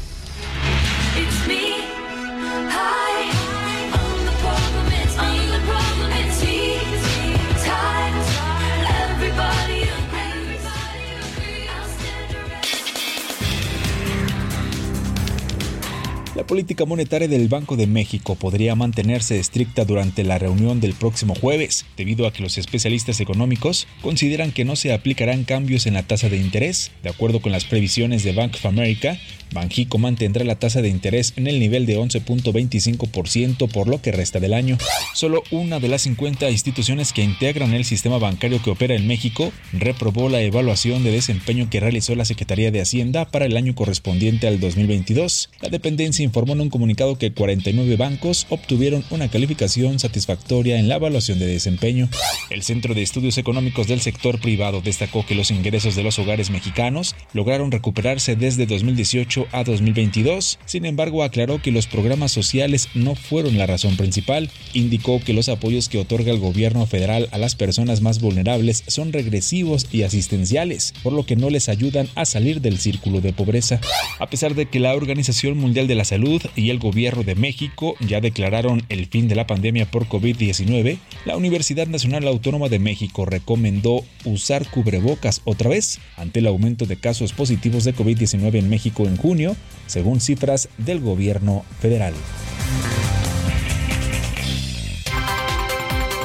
[16.41, 21.35] La política monetaria del Banco de México podría mantenerse estricta durante la reunión del próximo
[21.35, 26.03] jueves, debido a que los especialistas económicos consideran que no se aplicarán cambios en la
[26.03, 26.93] tasa de interés.
[27.03, 29.19] De acuerdo con las previsiones de Bank of America,
[29.53, 34.41] Banjico mantendrá la tasa de interés en el nivel de 11.25% por lo que resta
[34.41, 34.79] del año.
[35.15, 39.53] Solo una de las 50 instituciones que integran el sistema bancario que opera en México
[39.73, 44.47] reprobó la evaluación de desempeño que realizó la Secretaría de Hacienda para el año correspondiente
[44.47, 45.51] al 2022.
[45.61, 50.97] La dependencia informó en un comunicado que 49 bancos obtuvieron una calificación satisfactoria en la
[50.97, 52.09] evaluación de desempeño.
[52.51, 56.51] El Centro de Estudios Económicos del Sector Privado destacó que los ingresos de los hogares
[56.51, 60.59] mexicanos lograron recuperarse desde 2018 a 2022.
[60.65, 64.51] Sin embargo, aclaró que los programas sociales no fueron la razón principal.
[64.73, 69.13] Indicó que los apoyos que otorga el gobierno federal a las personas más vulnerables son
[69.13, 73.81] regresivos y asistenciales, por lo que no les ayudan a salir del círculo de pobreza.
[74.19, 77.97] A pesar de que la Organización Mundial de la Salud y el gobierno de México
[78.01, 83.25] ya declararon el fin de la pandemia por COVID-19, la Universidad Nacional Autónoma de México
[83.25, 89.07] recomendó usar cubrebocas otra vez ante el aumento de casos positivos de COVID-19 en México
[89.07, 89.55] en junio
[89.87, 92.15] según cifras del gobierno federal.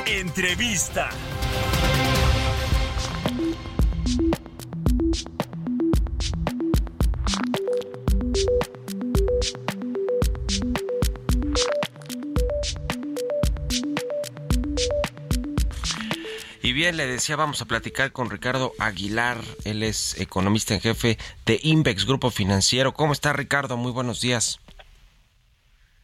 [0.07, 1.09] Entrevista.
[16.75, 19.37] Bien, le decía, vamos a platicar con Ricardo Aguilar.
[19.63, 22.93] Él es economista en jefe de Invex Grupo Financiero.
[22.93, 23.77] ¿Cómo está, Ricardo?
[23.77, 24.59] Muy buenos días.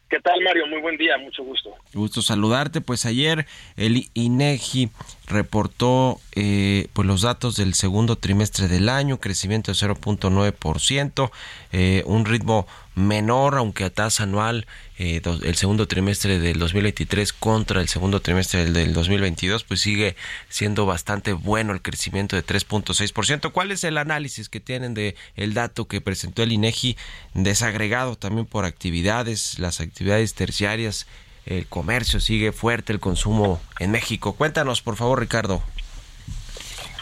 [0.08, 0.66] ¿Qué tal, Mario?
[0.66, 1.74] Muy buen día, mucho gusto.
[1.92, 2.80] Gusto saludarte.
[2.80, 4.88] Pues ayer el INEGI
[5.26, 11.30] reportó eh, pues los datos del segundo trimestre del año, crecimiento de 0.9%,
[11.72, 14.66] eh, un ritmo menor, aunque a tasa anual
[14.98, 20.16] eh, el segundo trimestre del 2023 contra el segundo trimestre del, 2022, pues sigue
[20.48, 23.52] siendo bastante bueno el crecimiento de 3.6%.
[23.52, 26.96] ¿Cuál es el análisis que tienen de el dato que presentó el INEGI
[27.34, 31.06] desagregado también por actividades, las actividades terciarias?
[31.44, 34.32] El comercio sigue fuerte, el consumo en México.
[34.34, 35.62] Cuéntanos, por favor, Ricardo.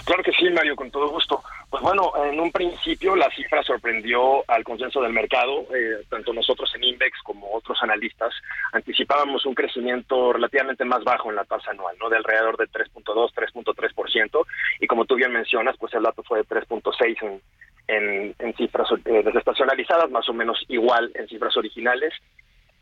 [0.04, 1.42] Claro que sí, Mario, con todo gusto.
[1.68, 6.70] Pues bueno, en un principio la cifra sorprendió al consenso del mercado, eh, tanto nosotros
[6.74, 8.32] en Index como otros analistas
[8.72, 12.08] anticipábamos un crecimiento relativamente más bajo en la tasa anual, ¿no?
[12.08, 14.46] De alrededor de 3.2, 3.3%,
[14.80, 17.42] y como tú bien mencionas, pues el dato fue de 3.6 en,
[17.88, 22.12] en, en cifras eh, desestacionalizadas, más o menos igual en cifras originales,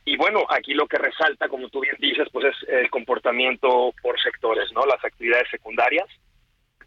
[0.04, 4.18] y bueno, aquí lo que resalta, como tú bien dices, pues es el comportamiento por
[4.18, 4.87] sectores, ¿no?
[4.87, 6.09] Las actividades secundarias,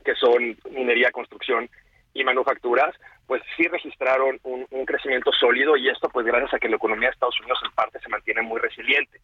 [0.01, 1.69] que son minería, construcción
[2.13, 6.75] y manufacturas, pues sí registraron un, crecimiento sólido y esto pues gracias a que la
[6.75, 9.21] economía de Estados Unidos en parte se mantiene muy resiliente.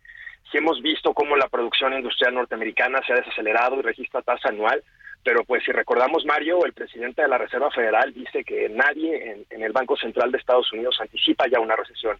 [0.50, 4.82] Sí hemos visto cómo la producción industrial norteamericana se ha desacelerado y registra tasa anual,
[5.24, 9.46] pero pues si recordamos Mario, el presidente de la Reserva Federal dice que nadie en,
[9.50, 12.18] en el Banco Central de Estados Unidos anticipa ya una recesión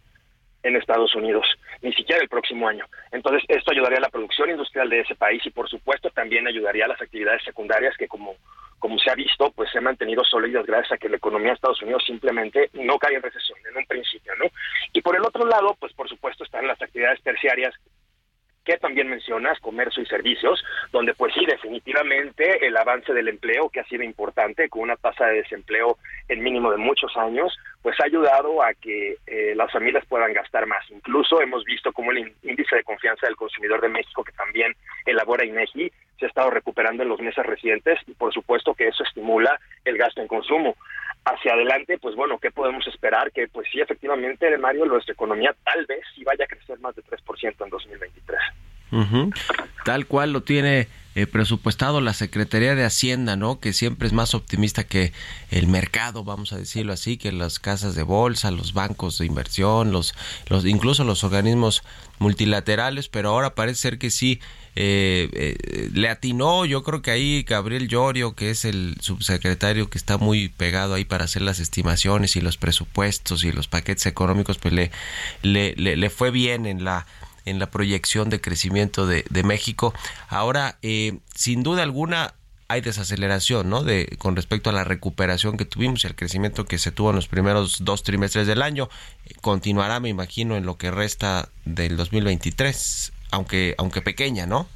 [0.68, 1.46] en Estados Unidos,
[1.82, 2.84] ni siquiera el próximo año.
[3.10, 6.84] Entonces, esto ayudaría a la producción industrial de ese país y, por supuesto, también ayudaría
[6.84, 8.36] a las actividades secundarias que, como,
[8.78, 11.54] como se ha visto, pues se han mantenido sólidas gracias a que la economía de
[11.54, 14.44] Estados Unidos simplemente no cae en recesión en un principio, ¿no?
[14.92, 17.74] Y por el otro lado, pues por supuesto están las actividades terciarias
[18.68, 23.80] que también mencionas, comercio y servicios, donde pues sí, definitivamente el avance del empleo, que
[23.80, 25.96] ha sido importante, con una tasa de desempleo
[26.28, 27.56] en mínimo de muchos años,
[27.88, 30.84] pues ha ayudado a que eh, las familias puedan gastar más.
[30.90, 34.74] Incluso hemos visto cómo el índice de confianza del consumidor de México, que también
[35.06, 39.04] elabora INEGI, se ha estado recuperando en los meses recientes y por supuesto que eso
[39.04, 40.76] estimula el gasto en consumo.
[41.24, 43.32] Hacia adelante, pues bueno, ¿qué podemos esperar?
[43.32, 47.02] Que pues sí, efectivamente, Mario, nuestra economía tal vez sí vaya a crecer más de
[47.04, 48.40] 3% en 2023.
[49.86, 53.58] Tal cual lo tiene eh, presupuestado la Secretaría de Hacienda, ¿no?
[53.60, 55.12] Que siempre es más optimista que
[55.50, 59.90] el mercado, vamos a decirlo así, que las casas de bolsa, los bancos de inversión,
[59.90, 60.14] los,
[60.48, 61.82] los incluso los organismos
[62.18, 64.40] multilaterales, pero ahora parece ser que sí
[64.76, 69.98] eh, eh, le atinó, yo creo que ahí Gabriel Llorio, que es el subsecretario que
[69.98, 74.58] está muy pegado ahí para hacer las estimaciones y los presupuestos y los paquetes económicos,
[74.58, 74.92] pues le,
[75.42, 77.06] le, le fue bien en la
[77.50, 79.94] en la proyección de crecimiento de, México.
[80.28, 82.34] Ahora, eh, sin duda alguna,
[82.68, 83.82] hay desaceleración, ¿no?
[83.82, 87.16] De, con respecto a la recuperación que tuvimos y el crecimiento que se tuvo en
[87.16, 88.88] los primeros dos trimestres del año.
[89.40, 94.68] Continuará, me imagino, en lo que resta del 2023, aunque, aunque pequeña, ¿no?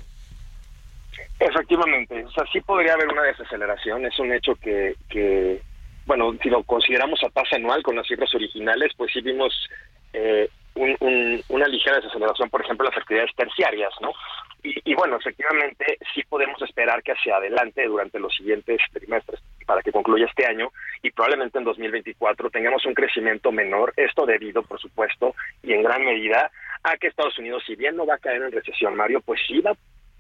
[1.39, 5.61] Efectivamente, o sea, sí podría haber una desaceleración, es un hecho que, que
[6.07, 9.53] bueno, si lo consideramos a tasa anual con las cifras originales, pues sí vimos
[10.13, 14.13] eh, una ligera desaceleración, por ejemplo, las actividades terciarias, ¿no?
[14.65, 19.91] Y, bueno, efectivamente sí podemos esperar que hacia adelante durante los siguientes trimestres, para que
[19.91, 20.71] concluya este año,
[21.03, 26.05] y probablemente en 2024 tengamos un crecimiento menor, esto debido, por supuesto, y en gran
[26.05, 26.51] medida
[26.85, 29.61] a que Estados Unidos, si bien no va a caer en recesión, Mario, pues sí
[29.61, 29.77] va a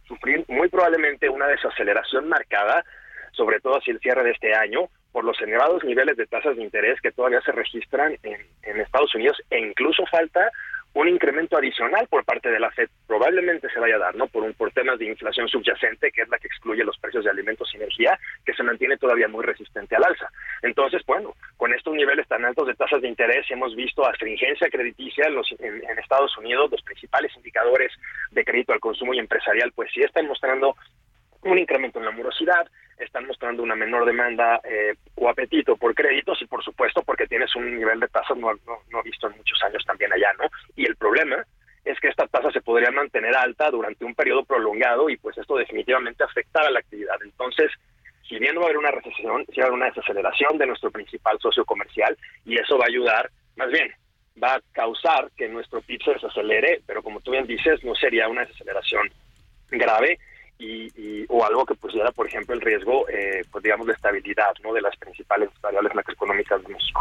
[0.08, 2.84] sufrir muy probablemente una desaceleración marcada,
[3.30, 6.62] sobre todo hacia el cierre de este año, por los elevados niveles de tasas de
[6.62, 8.40] interés que todavía se registran en,
[8.80, 10.50] Estados Unidos e incluso falta
[10.94, 14.26] un incremento adicional por parte de la Fed probablemente se vaya a dar, ¿no?
[14.26, 17.30] Por un por temas de inflación subyacente, que es la que excluye los precios de
[17.30, 20.28] alimentos y energía, que se mantiene todavía muy resistente al alza.
[20.62, 25.26] Entonces, bueno, con estos niveles tan altos de tasas de interés hemos visto astringencia crediticia
[25.28, 27.92] en, los, en, en Estados Unidos, los principales indicadores
[28.30, 30.76] de crédito al consumo y empresarial, pues sí están mostrando
[31.42, 32.66] un incremento en la morosidad,
[32.98, 37.54] están mostrando una menor demanda eh, o apetito por créditos y por supuesto porque tienes
[37.56, 38.52] un nivel de tasas no,
[38.90, 40.44] no, visto en muchos años también allá, ¿no?
[40.76, 41.44] Y el problema
[41.84, 45.56] es que esta tasa se podría mantener alta durante un periodo prolongado y pues esto
[45.56, 47.16] definitivamente afectará la actividad.
[47.24, 47.72] Entonces,
[48.28, 50.92] si bien va a haber una recesión, si va a haber una desaceleración de nuestro
[50.92, 53.92] principal socio comercial y eso va a ayudar, más bien,
[54.42, 58.28] va a causar que nuestro PIB se desacelere, pero como tú bien dices, no sería
[58.28, 59.10] una desaceleración
[59.70, 60.18] grave,
[60.62, 64.72] y, o algo que pusiera, por ejemplo, el riesgo, eh, pues digamos, de estabilidad ¿no?
[64.72, 67.00] de las principales variables macroeconómicas de México.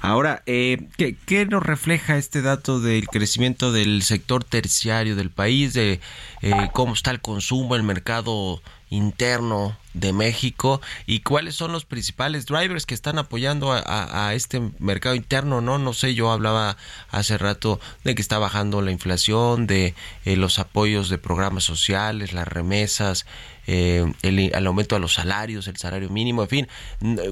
[0.00, 5.72] Ahora, eh, ¿qué, ¿qué, nos refleja este dato del crecimiento del sector terciario del país,
[5.72, 6.00] de
[6.42, 12.46] eh, cómo está el consumo, el mercado interno de México y cuáles son los principales
[12.46, 15.78] drivers que están apoyando a, este mercado interno, ¿no?
[15.78, 16.76] No sé, yo hablaba
[17.10, 22.32] hace rato de que está bajando la inflación, de eh, los apoyos de programas sociales,
[22.32, 23.26] las remesas,
[23.66, 26.68] eh, el, aumento de los salarios, el salario mínimo, en fin.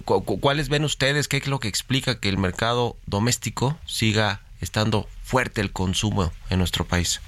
[0.05, 1.29] ¿Cuáles ven ustedes?
[1.29, 6.59] ¿Qué es lo que explica que el mercado doméstico siga estando fuerte el consumo en
[6.59, 7.21] nuestro país?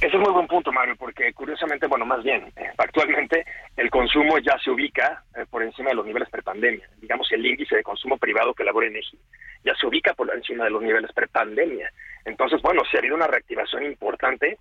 [0.00, 3.46] Ese es muy buen punto, Mario, porque curiosamente, bueno, más bien, eh, actualmente
[3.78, 6.86] el consumo ya se ubica eh, por encima de los niveles prepandemia.
[7.00, 9.18] Digamos, el índice de consumo privado que elabora EGI
[9.64, 11.90] ya se ubica por encima de los niveles prepandemia.
[12.24, 14.58] Entonces, bueno, se ha habido una reactivación importante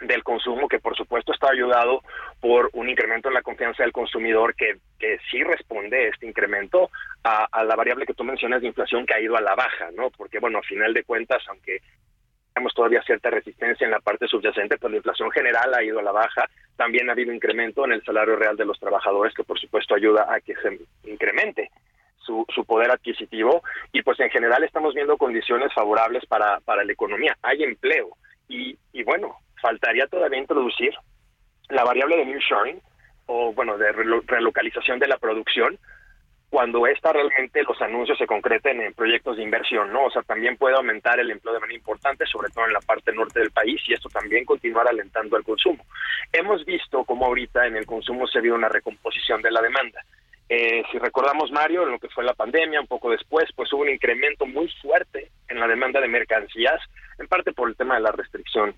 [0.00, 2.02] del consumo que por supuesto está ayudado
[2.40, 6.90] por un incremento en la confianza del consumidor que, que sí responde este incremento
[7.24, 10.10] a, la variable que tú mencionas de inflación que ha ido a la baja, ¿no?
[10.10, 11.80] Porque bueno, a final de cuentas, aunque
[12.54, 16.02] tenemos todavía cierta resistencia en la parte subyacente, pues la inflación general ha ido a
[16.02, 16.48] la baja.
[16.76, 20.26] También ha habido incremento en el salario real de los trabajadores, que por supuesto ayuda
[20.32, 20.78] a que se
[21.10, 21.70] incremente
[22.18, 23.62] su, su poder adquisitivo.
[23.92, 27.36] Y pues en general estamos viendo condiciones favorables para, para la economía.
[27.42, 28.16] Hay empleo.
[28.48, 30.94] Y, y bueno, faltaría todavía introducir
[31.70, 32.80] la variable de new shoring
[33.26, 35.76] o bueno, de relocalización de la producción,
[36.48, 40.04] cuando esta realmente los anuncios se concreten en proyectos de inversión, ¿no?
[40.04, 43.12] O sea, también puede aumentar el empleo de manera importante, sobre todo en la parte
[43.12, 45.84] norte del país, y esto también continuar alentando el consumo.
[46.32, 50.00] Hemos visto cómo ahorita en el consumo se ha habido una recomposición de la demanda.
[50.48, 53.82] Eh, si recordamos, Mario, en lo que fue la pandemia, un poco después, pues hubo
[53.82, 56.80] un incremento muy fuerte en la demanda de mercancías,
[57.18, 58.72] en parte por el tema de la restricción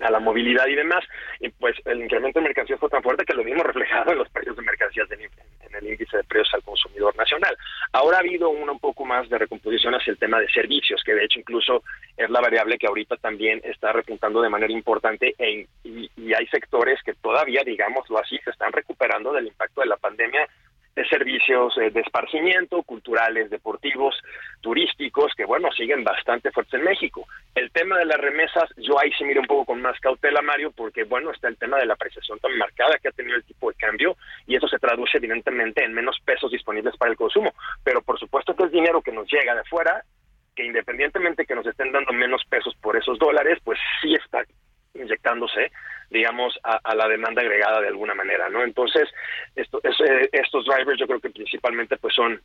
[0.00, 1.04] a la movilidad y demás,
[1.40, 4.28] y pues el incremento de mercancías fue tan fuerte que lo vimos reflejado en los
[4.30, 7.56] precios de mercancías en, el índice de precios al consumidor nacional.
[7.92, 11.24] Ahora ha habido un poco más de recomposición hacia el tema de servicios, que de
[11.24, 11.84] hecho incluso
[12.16, 16.46] es la variable que ahorita también está repuntando de manera importante e, y, y hay
[16.48, 20.48] sectores que todavía, digámoslo así, se están recuperando del impacto de la pandemia
[20.94, 24.14] de servicios eh, de esparcimiento, culturales, deportivos,
[24.60, 27.26] turísticos, que bueno, siguen bastante fuertes en México.
[27.54, 30.72] El tema de las remesas, yo ahí sí miro un poco con más cautela, Mario,
[30.72, 33.70] porque bueno, está el tema de la apreciación tan marcada que ha tenido el tipo
[33.70, 34.16] de cambio
[34.46, 37.52] y eso se traduce evidentemente en menos pesos disponibles para el consumo.
[37.84, 40.04] Pero por supuesto que es dinero que nos llega de fuera,
[40.56, 44.44] que independientemente que nos estén dando menos pesos por esos dólares, pues sí está
[44.94, 45.70] inyectándose
[46.10, 48.62] digamos, a, la demanda agregada de alguna manera, ¿no?
[48.62, 49.08] Entonces,
[49.54, 52.40] esto, eh, estos drivers yo creo que principalmente pues son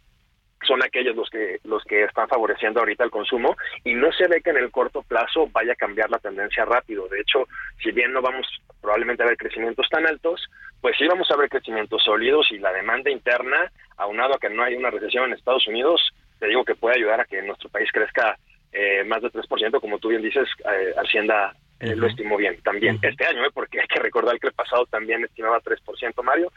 [0.65, 4.41] son aquellos los que los que están favoreciendo ahorita el consumo y no se ve
[4.41, 7.07] que en el corto plazo vaya a cambiar la tendencia rápido.
[7.07, 7.47] De hecho,
[7.83, 8.47] si bien no vamos
[8.81, 10.41] probablemente a ver crecimientos tan altos,
[10.81, 14.63] pues sí vamos a ver crecimientos sólidos y la demanda interna, aunado a que no
[14.63, 16.01] hay una recesión en Estados Unidos,
[16.39, 18.37] te digo que puede ayudar a que nuestro país crezca
[18.71, 22.99] eh, más de 3%, como tú bien dices, eh, Hacienda eh, lo estimó bien también
[23.01, 23.49] este año, ¿eh?
[23.53, 26.51] porque hay que recordar que el pasado también estimaba 3%, Mario,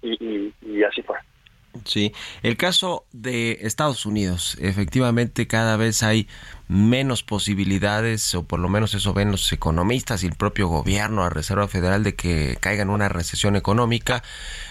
[0.00, 1.16] y, y, así fue.
[1.84, 2.12] Sí,
[2.42, 6.28] el caso de Estados Unidos, efectivamente cada vez hay
[6.68, 11.30] menos posibilidades, o por lo menos eso ven los economistas y el propio gobierno, la
[11.30, 14.22] Reserva Federal, de que caiga en una recesión económica.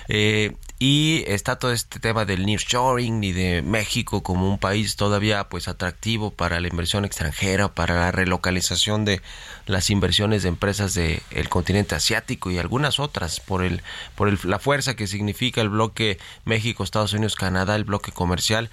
[0.08, 5.48] Eh, y está todo este tema del nearshoring y de México como un país todavía
[5.48, 9.22] pues atractivo para la inversión extranjera, para la relocalización de
[9.66, 13.82] las inversiones de empresas del continente asiático y algunas otras por el
[14.16, 18.70] por el, la fuerza que significa el bloque México, Estados Unidos, Canadá, el bloque comercial.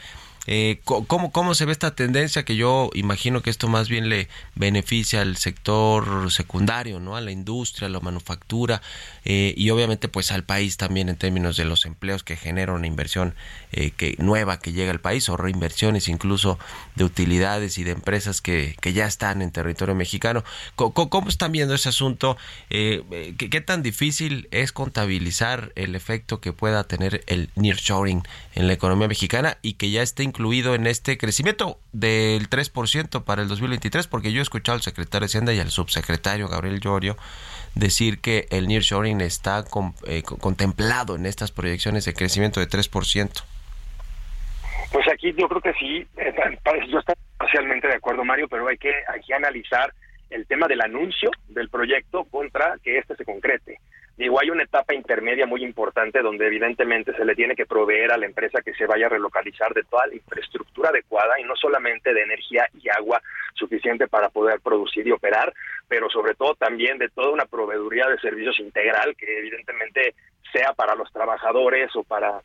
[0.46, 4.28] Eh, ¿cómo, ¿Cómo se ve esta tendencia que yo imagino que esto más bien le
[4.54, 7.14] beneficia al sector secundario, ¿no?
[7.14, 8.80] a la industria, a la manufactura
[9.26, 12.86] eh, y obviamente pues al país también en términos de los empleos que genera una
[12.86, 13.34] inversión
[13.72, 16.58] eh, que nueva que llega al país o reinversiones incluso
[16.94, 20.42] de utilidades y de empresas que, que ya están en territorio mexicano?
[20.74, 22.38] ¿Cómo, están viendo ese asunto?
[22.70, 28.22] ¿qué, ¿qué, tan difícil es contabilizar el efecto que pueda tener el nearshoring
[28.54, 33.42] en la economía mexicana y que ya esté incluido en este crecimiento del 3% para
[33.42, 37.16] el 2023, porque yo he escuchado al secretario de Hacienda y al subsecretario Gabriel Llorio
[37.74, 39.64] decir que el nearshoring está
[40.06, 43.44] eh, contemplado en estas proyecciones de crecimiento de 3%.
[44.92, 46.34] Pues aquí yo creo que sí, eh,
[46.88, 49.92] yo estoy parcialmente de acuerdo, Mario, pero hay que, hay que analizar
[50.30, 53.78] el tema del anuncio del proyecto contra que este se concrete.
[54.20, 58.18] Digo, hay una etapa intermedia muy importante donde evidentemente se le tiene que proveer a
[58.18, 62.12] la empresa que se vaya a relocalizar de toda la infraestructura adecuada y no solamente
[62.12, 63.22] de energía y agua
[63.54, 65.54] suficiente para poder producir y operar,
[65.88, 70.14] pero sobre todo también de toda una proveeduría de servicios integral que evidentemente
[70.52, 72.42] sea para los trabajadores o para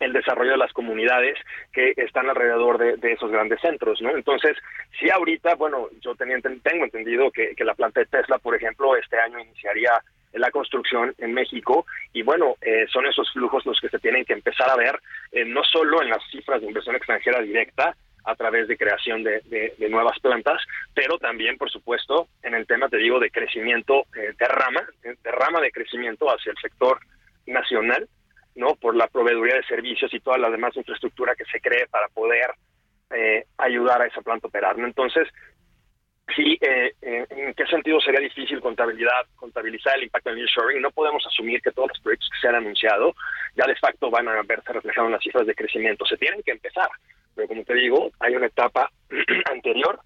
[0.00, 1.38] el desarrollo de las comunidades
[1.72, 4.10] que están alrededor de, esos grandes centros, ¿no?
[4.16, 4.56] Entonces,
[4.98, 8.96] si ahorita, bueno, yo tenía, tengo entendido que, que la planta de Tesla, por ejemplo,
[8.96, 10.02] este año iniciaría
[10.34, 14.32] la construcción en México y bueno, eh, son esos flujos los que se tienen que
[14.32, 14.98] empezar a ver,
[15.32, 19.74] eh, no solo en las cifras de inversión extranjera directa, a través de creación de,
[19.90, 20.58] nuevas plantas,
[20.94, 25.30] pero también, por supuesto, en el tema, te digo, de crecimiento eh, de rama, de
[25.30, 27.00] rama de crecimiento hacia el sector
[27.46, 28.08] nacional,
[28.54, 28.76] ¿no?
[28.76, 32.54] Por la proveeduría de servicios y toda la demás infraestructura que se cree para poder
[33.58, 34.76] ayudar a esa planta a operar.
[34.80, 35.28] Entonces,
[36.34, 40.80] Sí, eh, eh, ¿en qué sentido sería difícil contabilidad, contabilizar el impacto del nearshoring?
[40.80, 43.14] No podemos asumir que todos los proyectos que se han anunciado
[43.54, 46.06] ya de facto van a verse reflejados en las cifras de crecimiento.
[46.06, 46.88] Se tienen que empezar,
[47.34, 48.90] pero como te digo, hay una etapa
[49.52, 50.00] anterior,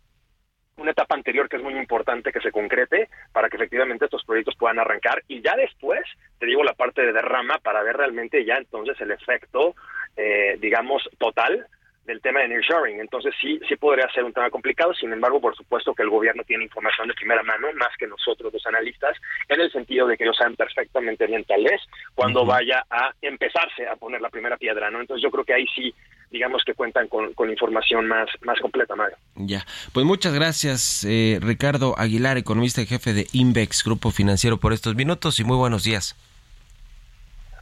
[0.76, 4.56] una etapa anterior que es muy importante que se concrete para que efectivamente estos proyectos
[4.56, 6.02] puedan arrancar y ya después,
[6.40, 9.74] te digo, la parte de derrama para ver realmente ya entonces el efecto,
[10.16, 11.66] eh, digamos, total
[12.08, 13.00] del tema de nearshoring.
[13.00, 16.42] Entonces sí, sí podría ser un tema complicado, sin embargo, por supuesto que el gobierno
[16.42, 19.14] tiene información de primera mano, más que nosotros los analistas,
[19.48, 21.80] en el sentido de que ellos saben perfectamente bien tal vez
[22.14, 25.00] cuando vaya a empezarse a poner la primera piedra, ¿no?
[25.00, 25.94] Entonces yo creo que ahí sí
[26.30, 29.16] digamos que cuentan con, con información más, más completa, Mario.
[29.34, 34.74] Ya, pues muchas gracias, eh, Ricardo Aguilar, economista y jefe de Invex, Grupo Financiero, por
[34.74, 36.16] estos minutos y muy buenos días.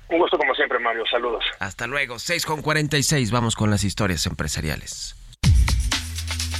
[0.09, 1.05] Un gusto como siempre, Mario.
[1.11, 1.45] Saludos.
[1.59, 2.19] Hasta luego.
[2.19, 3.31] 6 con 46.
[3.31, 5.17] Vamos con las historias empresariales.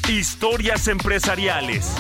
[0.09, 1.97] Historias empresariales.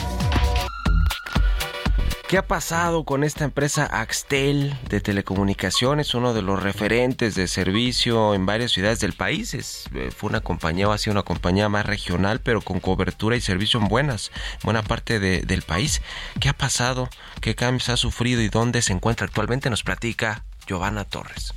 [2.28, 8.34] ¿Qué ha pasado con esta empresa Axtel de telecomunicaciones, uno de los referentes de servicio
[8.34, 9.54] en varias ciudades del país?
[9.54, 13.36] Es, eh, fue una compañía o ha sido una compañía más regional, pero con cobertura
[13.36, 14.32] y servicio en buenas,
[14.64, 16.02] buena parte del país.
[16.40, 17.08] ¿Qué ha pasado?
[17.40, 19.70] ¿Qué cambios ha sufrido y dónde se encuentra actualmente?
[19.70, 21.54] Nos platica Giovanna Torres.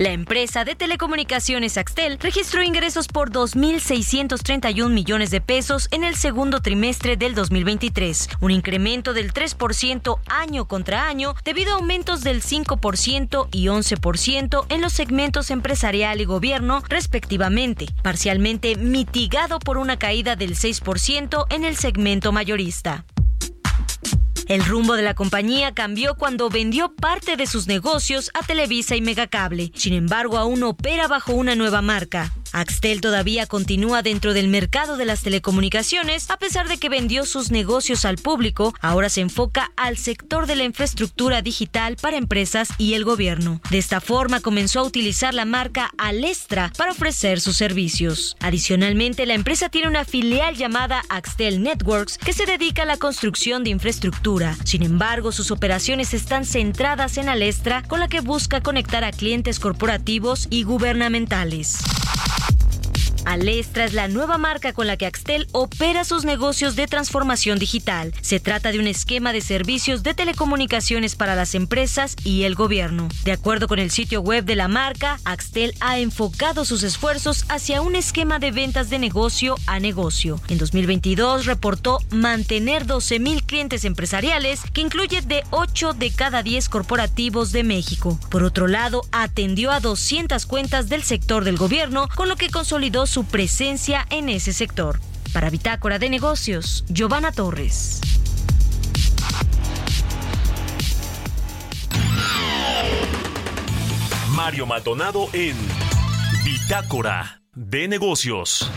[0.00, 6.62] La empresa de telecomunicaciones Axtel registró ingresos por 2.631 millones de pesos en el segundo
[6.62, 13.48] trimestre del 2023, un incremento del 3% año contra año debido a aumentos del 5%
[13.52, 20.54] y 11% en los segmentos empresarial y gobierno respectivamente, parcialmente mitigado por una caída del
[20.54, 23.04] 6% en el segmento mayorista.
[24.50, 29.00] El rumbo de la compañía cambió cuando vendió parte de sus negocios a Televisa y
[29.00, 29.70] Megacable.
[29.76, 32.32] Sin embargo, aún opera bajo una nueva marca.
[32.52, 37.50] Axtel todavía continúa dentro del mercado de las telecomunicaciones, a pesar de que vendió sus
[37.50, 42.94] negocios al público, ahora se enfoca al sector de la infraestructura digital para empresas y
[42.94, 43.60] el gobierno.
[43.70, 48.36] De esta forma comenzó a utilizar la marca Alestra para ofrecer sus servicios.
[48.40, 53.64] Adicionalmente, la empresa tiene una filial llamada Axtel Networks que se dedica a la construcción
[53.64, 54.56] de infraestructura.
[54.64, 59.60] Sin embargo, sus operaciones están centradas en Alestra, con la que busca conectar a clientes
[59.60, 61.78] corporativos y gubernamentales.
[63.24, 68.12] Alestra es la nueva marca con la que Axtel opera sus negocios de transformación digital.
[68.20, 73.08] Se trata de un esquema de servicios de telecomunicaciones para las empresas y el gobierno.
[73.24, 77.82] De acuerdo con el sitio web de la marca, Axtel ha enfocado sus esfuerzos hacia
[77.82, 80.40] un esquema de ventas de negocio a negocio.
[80.48, 87.52] En 2022 reportó mantener 12.000 clientes empresariales, que incluye de 8 de cada 10 corporativos
[87.52, 88.18] de México.
[88.30, 93.06] Por otro lado, atendió a 200 cuentas del sector del gobierno, con lo que consolidó
[93.10, 95.00] su presencia en ese sector.
[95.32, 98.00] Para Bitácora de Negocios, Giovanna Torres.
[104.30, 105.56] Mario Maldonado en
[106.44, 108.70] Bitácora de Negocios.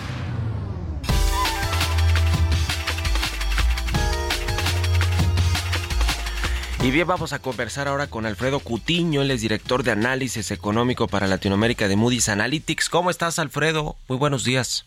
[6.84, 11.08] Y bien, vamos a conversar ahora con Alfredo Cutiño, él es director de análisis económico
[11.08, 12.90] para Latinoamérica de Moody's Analytics.
[12.90, 13.96] ¿Cómo estás, Alfredo?
[14.10, 14.86] Muy buenos días.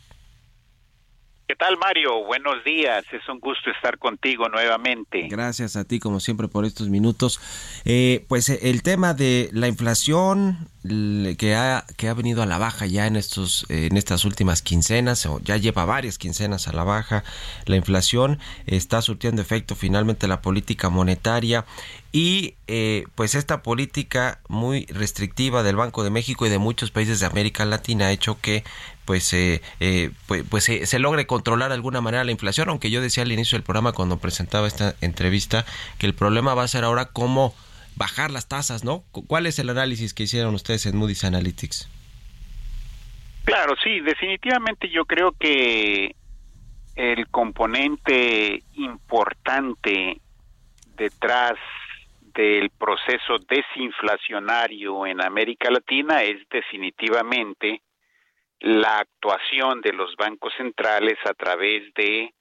[1.49, 2.24] ¿Qué tal, Mario?
[2.24, 3.05] Buenos días.
[3.12, 5.28] Es un gusto estar contigo nuevamente.
[5.28, 7.40] Gracias a ti, como siempre, por estos minutos.
[7.84, 10.68] Eh, pues eh, el tema de la inflación
[11.38, 15.24] que ha, que ha venido a la baja ya en, estos, en estas últimas quincenas,
[15.26, 17.24] o ya lleva varias quincenas a la baja,
[17.66, 21.64] la inflación está surtiendo efecto finalmente la política monetaria
[22.12, 27.20] y eh, pues esta política muy restrictiva del Banco de México y de muchos países
[27.20, 28.64] de América Latina ha hecho que
[29.07, 33.00] pues, eh, eh, pues, pues se logre controlar de alguna manera la inflación, aunque yo
[33.00, 35.64] decía al inicio del programa cuando presentaba esta entrevista
[35.98, 37.54] que el problema va a ser ahora cómo
[37.94, 39.04] bajar las tasas, ¿no?
[39.12, 41.88] ¿Cuál es el análisis que hicieron ustedes en Moody's Analytics?
[43.44, 46.14] Claro, sí, definitivamente yo creo que
[46.96, 50.20] el componente importante
[50.96, 51.54] detrás
[52.34, 57.80] del proceso desinflacionario en América Latina es definitivamente
[58.61, 62.34] la actuación de los bancos centrales a través de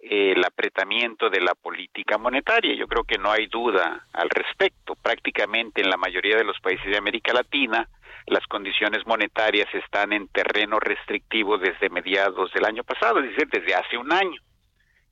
[0.00, 2.74] eh, el apretamiento de la política monetaria.
[2.74, 4.94] Yo creo que no hay duda al respecto.
[4.94, 7.88] Prácticamente en la mayoría de los países de América Latina
[8.30, 13.74] las condiciones monetarias están en terreno restrictivo desde mediados del año pasado, es decir, desde
[13.74, 14.40] hace un año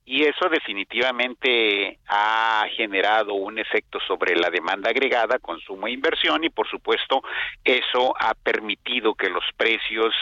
[0.08, 6.48] y eso definitivamente ha generado un efecto sobre la demanda agregada, consumo e inversión y
[6.48, 7.22] por supuesto
[7.64, 10.14] eso ha permitido que los precios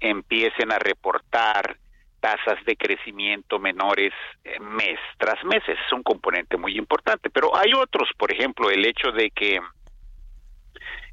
[0.00, 1.76] empiecen a reportar
[2.18, 5.62] tasas de crecimiento menores eh, mes tras mes.
[5.68, 9.60] es un componente muy importante, pero hay otros, por ejemplo, el hecho de que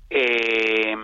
[0.10, 0.96] eh,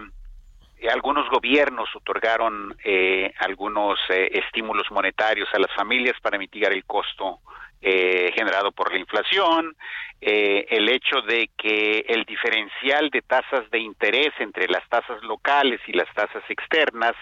[0.87, 7.39] algunos gobiernos otorgaron eh, algunos eh, estímulos monetarios a las familias para mitigar el costo
[7.81, 9.75] eh, generado por la inflación,
[10.21, 15.93] el hecho de que el diferencial de tasas de interés entre las tasas locales y
[15.93, 17.13] las tasas externas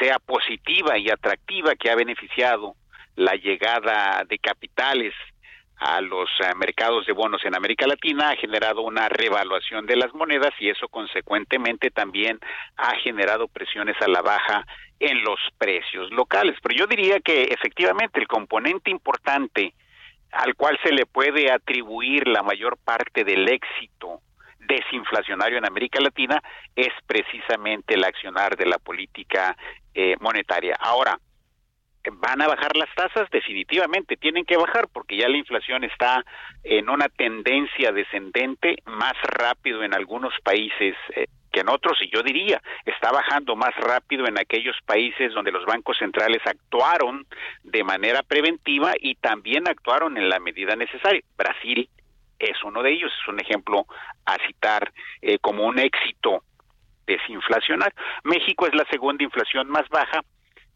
[0.00, 2.74] sea positiva y atractiva, que ha beneficiado
[3.14, 5.14] la llegada de capitales
[5.80, 10.12] a los eh, mercados de bonos en América Latina ha generado una revaluación de las
[10.12, 12.38] monedas y eso consecuentemente también
[12.76, 14.66] ha generado presiones a la baja
[15.00, 16.56] en los precios locales.
[16.62, 19.72] Pero yo diría que efectivamente el componente importante
[20.32, 24.20] al cual se le puede atribuir la mayor parte del éxito
[24.58, 26.42] desinflacionario en América Latina
[26.76, 29.56] es precisamente el accionar de la política
[29.94, 30.76] eh, monetaria.
[30.78, 31.18] Ahora,
[32.12, 33.28] ¿Van a bajar las tasas?
[33.30, 36.24] Definitivamente tienen que bajar porque ya la inflación está
[36.64, 42.22] en una tendencia descendente más rápido en algunos países eh, que en otros, y yo
[42.22, 47.26] diría, está bajando más rápido en aquellos países donde los bancos centrales actuaron
[47.64, 51.22] de manera preventiva y también actuaron en la medida necesaria.
[51.36, 51.88] Brasil
[52.38, 53.84] es uno de ellos, es un ejemplo
[54.24, 56.44] a citar eh, como un éxito
[57.06, 57.94] desinflacionario.
[58.24, 60.22] México es la segunda inflación más baja,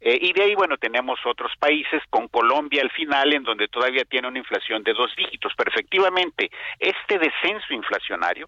[0.06, 4.04] eh, y de ahí, bueno, tenemos otros países, con Colombia al final, en donde todavía
[4.04, 5.54] tiene una inflación de dos dígitos.
[5.56, 8.46] Pero efectivamente, este descenso inflacionario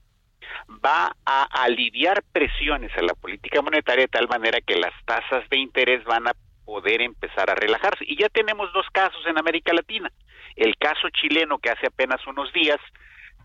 [0.84, 5.56] va a aliviar presiones a la política monetaria de tal manera que las tasas de
[5.56, 6.32] interés van a
[6.66, 8.04] poder empezar a relajarse.
[8.06, 10.12] Y ya tenemos dos casos en América Latina.
[10.56, 12.80] El caso chileno, que hace apenas unos días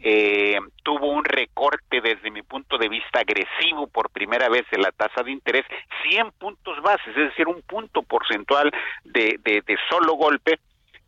[0.03, 4.91] eh, tuvo un recorte desde mi punto de vista agresivo por primera vez en la
[4.91, 5.65] tasa de interés,
[6.09, 8.71] 100 puntos bases, es decir, un punto porcentual
[9.03, 10.59] de, de, de solo golpe,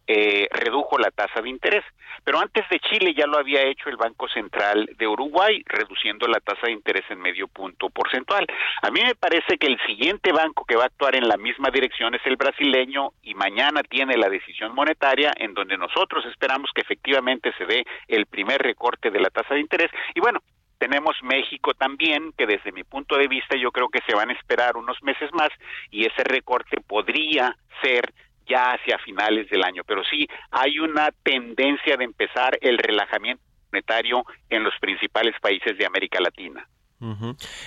[0.07, 1.83] eh, redujo la tasa de interés.
[2.23, 6.39] Pero antes de Chile ya lo había hecho el Banco Central de Uruguay, reduciendo la
[6.39, 8.45] tasa de interés en medio punto porcentual.
[8.81, 11.69] A mí me parece que el siguiente banco que va a actuar en la misma
[11.69, 16.81] dirección es el brasileño y mañana tiene la decisión monetaria en donde nosotros esperamos que
[16.81, 19.91] efectivamente se dé el primer recorte de la tasa de interés.
[20.15, 20.39] Y bueno,
[20.77, 24.33] tenemos México también, que desde mi punto de vista yo creo que se van a
[24.33, 25.49] esperar unos meses más
[25.91, 28.13] y ese recorte podría ser
[28.47, 29.83] ya hacia finales del año.
[29.85, 35.85] Pero sí, hay una tendencia de empezar el relajamiento monetario en los principales países de
[35.85, 36.67] América Latina.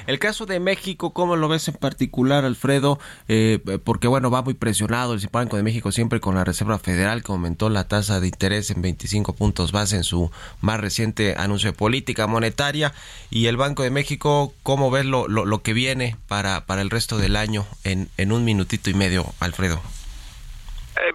[0.07, 2.99] El caso de México, ¿cómo lo ves en particular, Alfredo?
[3.29, 7.22] Eh, porque, bueno, va muy presionado el Banco de México siempre con la Reserva Federal,
[7.22, 10.31] que aumentó la tasa de interés en 25 puntos base en su
[10.62, 12.95] más reciente anuncio de política monetaria.
[13.31, 17.66] Y el Banco de México, ¿cómo ves lo, que viene para, el resto del año
[17.85, 19.83] en un minutito y medio, Alfredo?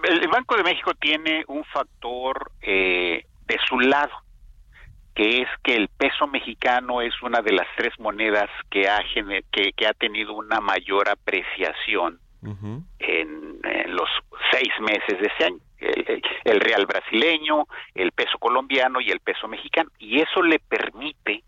[0.02, 4.12] El Banco de México tiene un factor eh, de su lado,
[5.14, 9.00] que es que el peso mexicano es una de las tres monedas que ha,
[9.50, 12.18] que, que ha tenido una mayor apreciación
[12.98, 14.08] en, los
[14.50, 15.58] seis meses de ese año.
[16.44, 19.90] el real brasileño, el peso colombiano y el peso mexicano.
[19.98, 21.44] Y eso le permite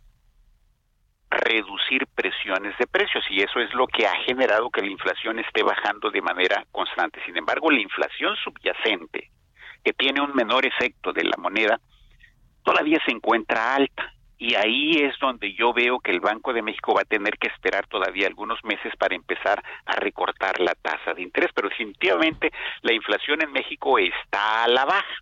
[1.34, 5.62] reducir presiones de precios y eso es lo que ha generado que la inflación esté
[5.62, 7.20] bajando de manera constante.
[7.24, 9.30] Sin embargo, la inflación subyacente,
[9.84, 11.80] que tiene un menor efecto de la moneda,
[12.62, 14.12] todavía se encuentra alta.
[14.36, 17.48] Y ahí es donde yo veo que el Banco de México va a tener que
[17.48, 21.50] esperar todavía algunos meses para empezar a recortar la tasa de interés.
[21.54, 22.50] Pero definitivamente
[22.82, 25.14] la inflación en México está a la baja.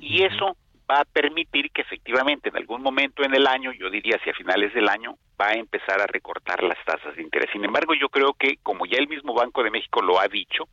[0.00, 0.56] Y eso
[0.90, 4.72] va a permitir que efectivamente en algún momento en el año, yo diría hacia finales
[4.74, 7.50] del año, va a empezar a recortar las tasas de interés.
[7.52, 10.68] Sin embargo, yo creo que, como ya el mismo Banco de México lo ha dicho,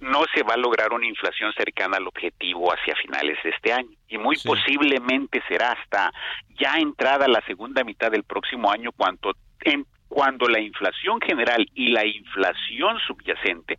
[0.00, 3.96] no se va a lograr una inflación cercana al objetivo hacia finales de este año.
[4.08, 6.12] Y muy posiblemente será hasta
[6.58, 11.88] ya entrada la segunda mitad del próximo año cuando, en, cuando la inflación general y
[11.88, 13.78] la inflación subyacente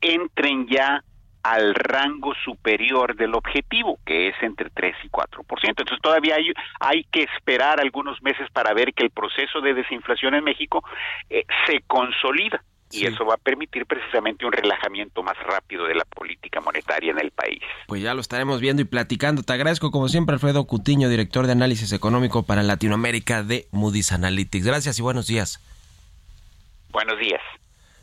[0.00, 1.02] entren ya
[1.44, 5.28] al rango superior del objetivo, que es entre 3 y 4%.
[5.62, 10.34] Entonces todavía hay, hay que esperar algunos meses para ver que el proceso de desinflación
[10.34, 10.82] en México
[11.28, 16.04] eh, se consolida y eso va a permitir precisamente un relajamiento más rápido de la
[16.04, 17.60] política monetaria en el país.
[17.88, 19.42] Pues ya lo estaremos viendo y platicando.
[19.42, 24.64] Te agradezco como siempre Alfredo Cutiño, director de análisis económico para Latinoamérica de Moody's Analytics.
[24.64, 25.60] Gracias y buenos días.
[26.90, 27.40] Buenos días.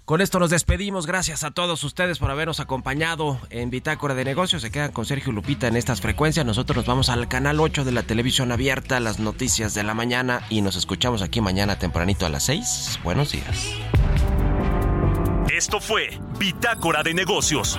[0.05, 1.05] Con esto nos despedimos.
[1.05, 4.61] Gracias a todos ustedes por habernos acompañado en Bitácora de Negocios.
[4.61, 6.45] Se quedan con Sergio Lupita en estas frecuencias.
[6.45, 10.41] Nosotros nos vamos al canal 8 de la televisión abierta, las noticias de la mañana
[10.49, 12.99] y nos escuchamos aquí mañana tempranito a las 6.
[13.03, 13.69] Buenos días.
[15.55, 17.77] Esto fue Bitácora de Negocios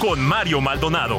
[0.00, 1.18] con Mario Maldonado.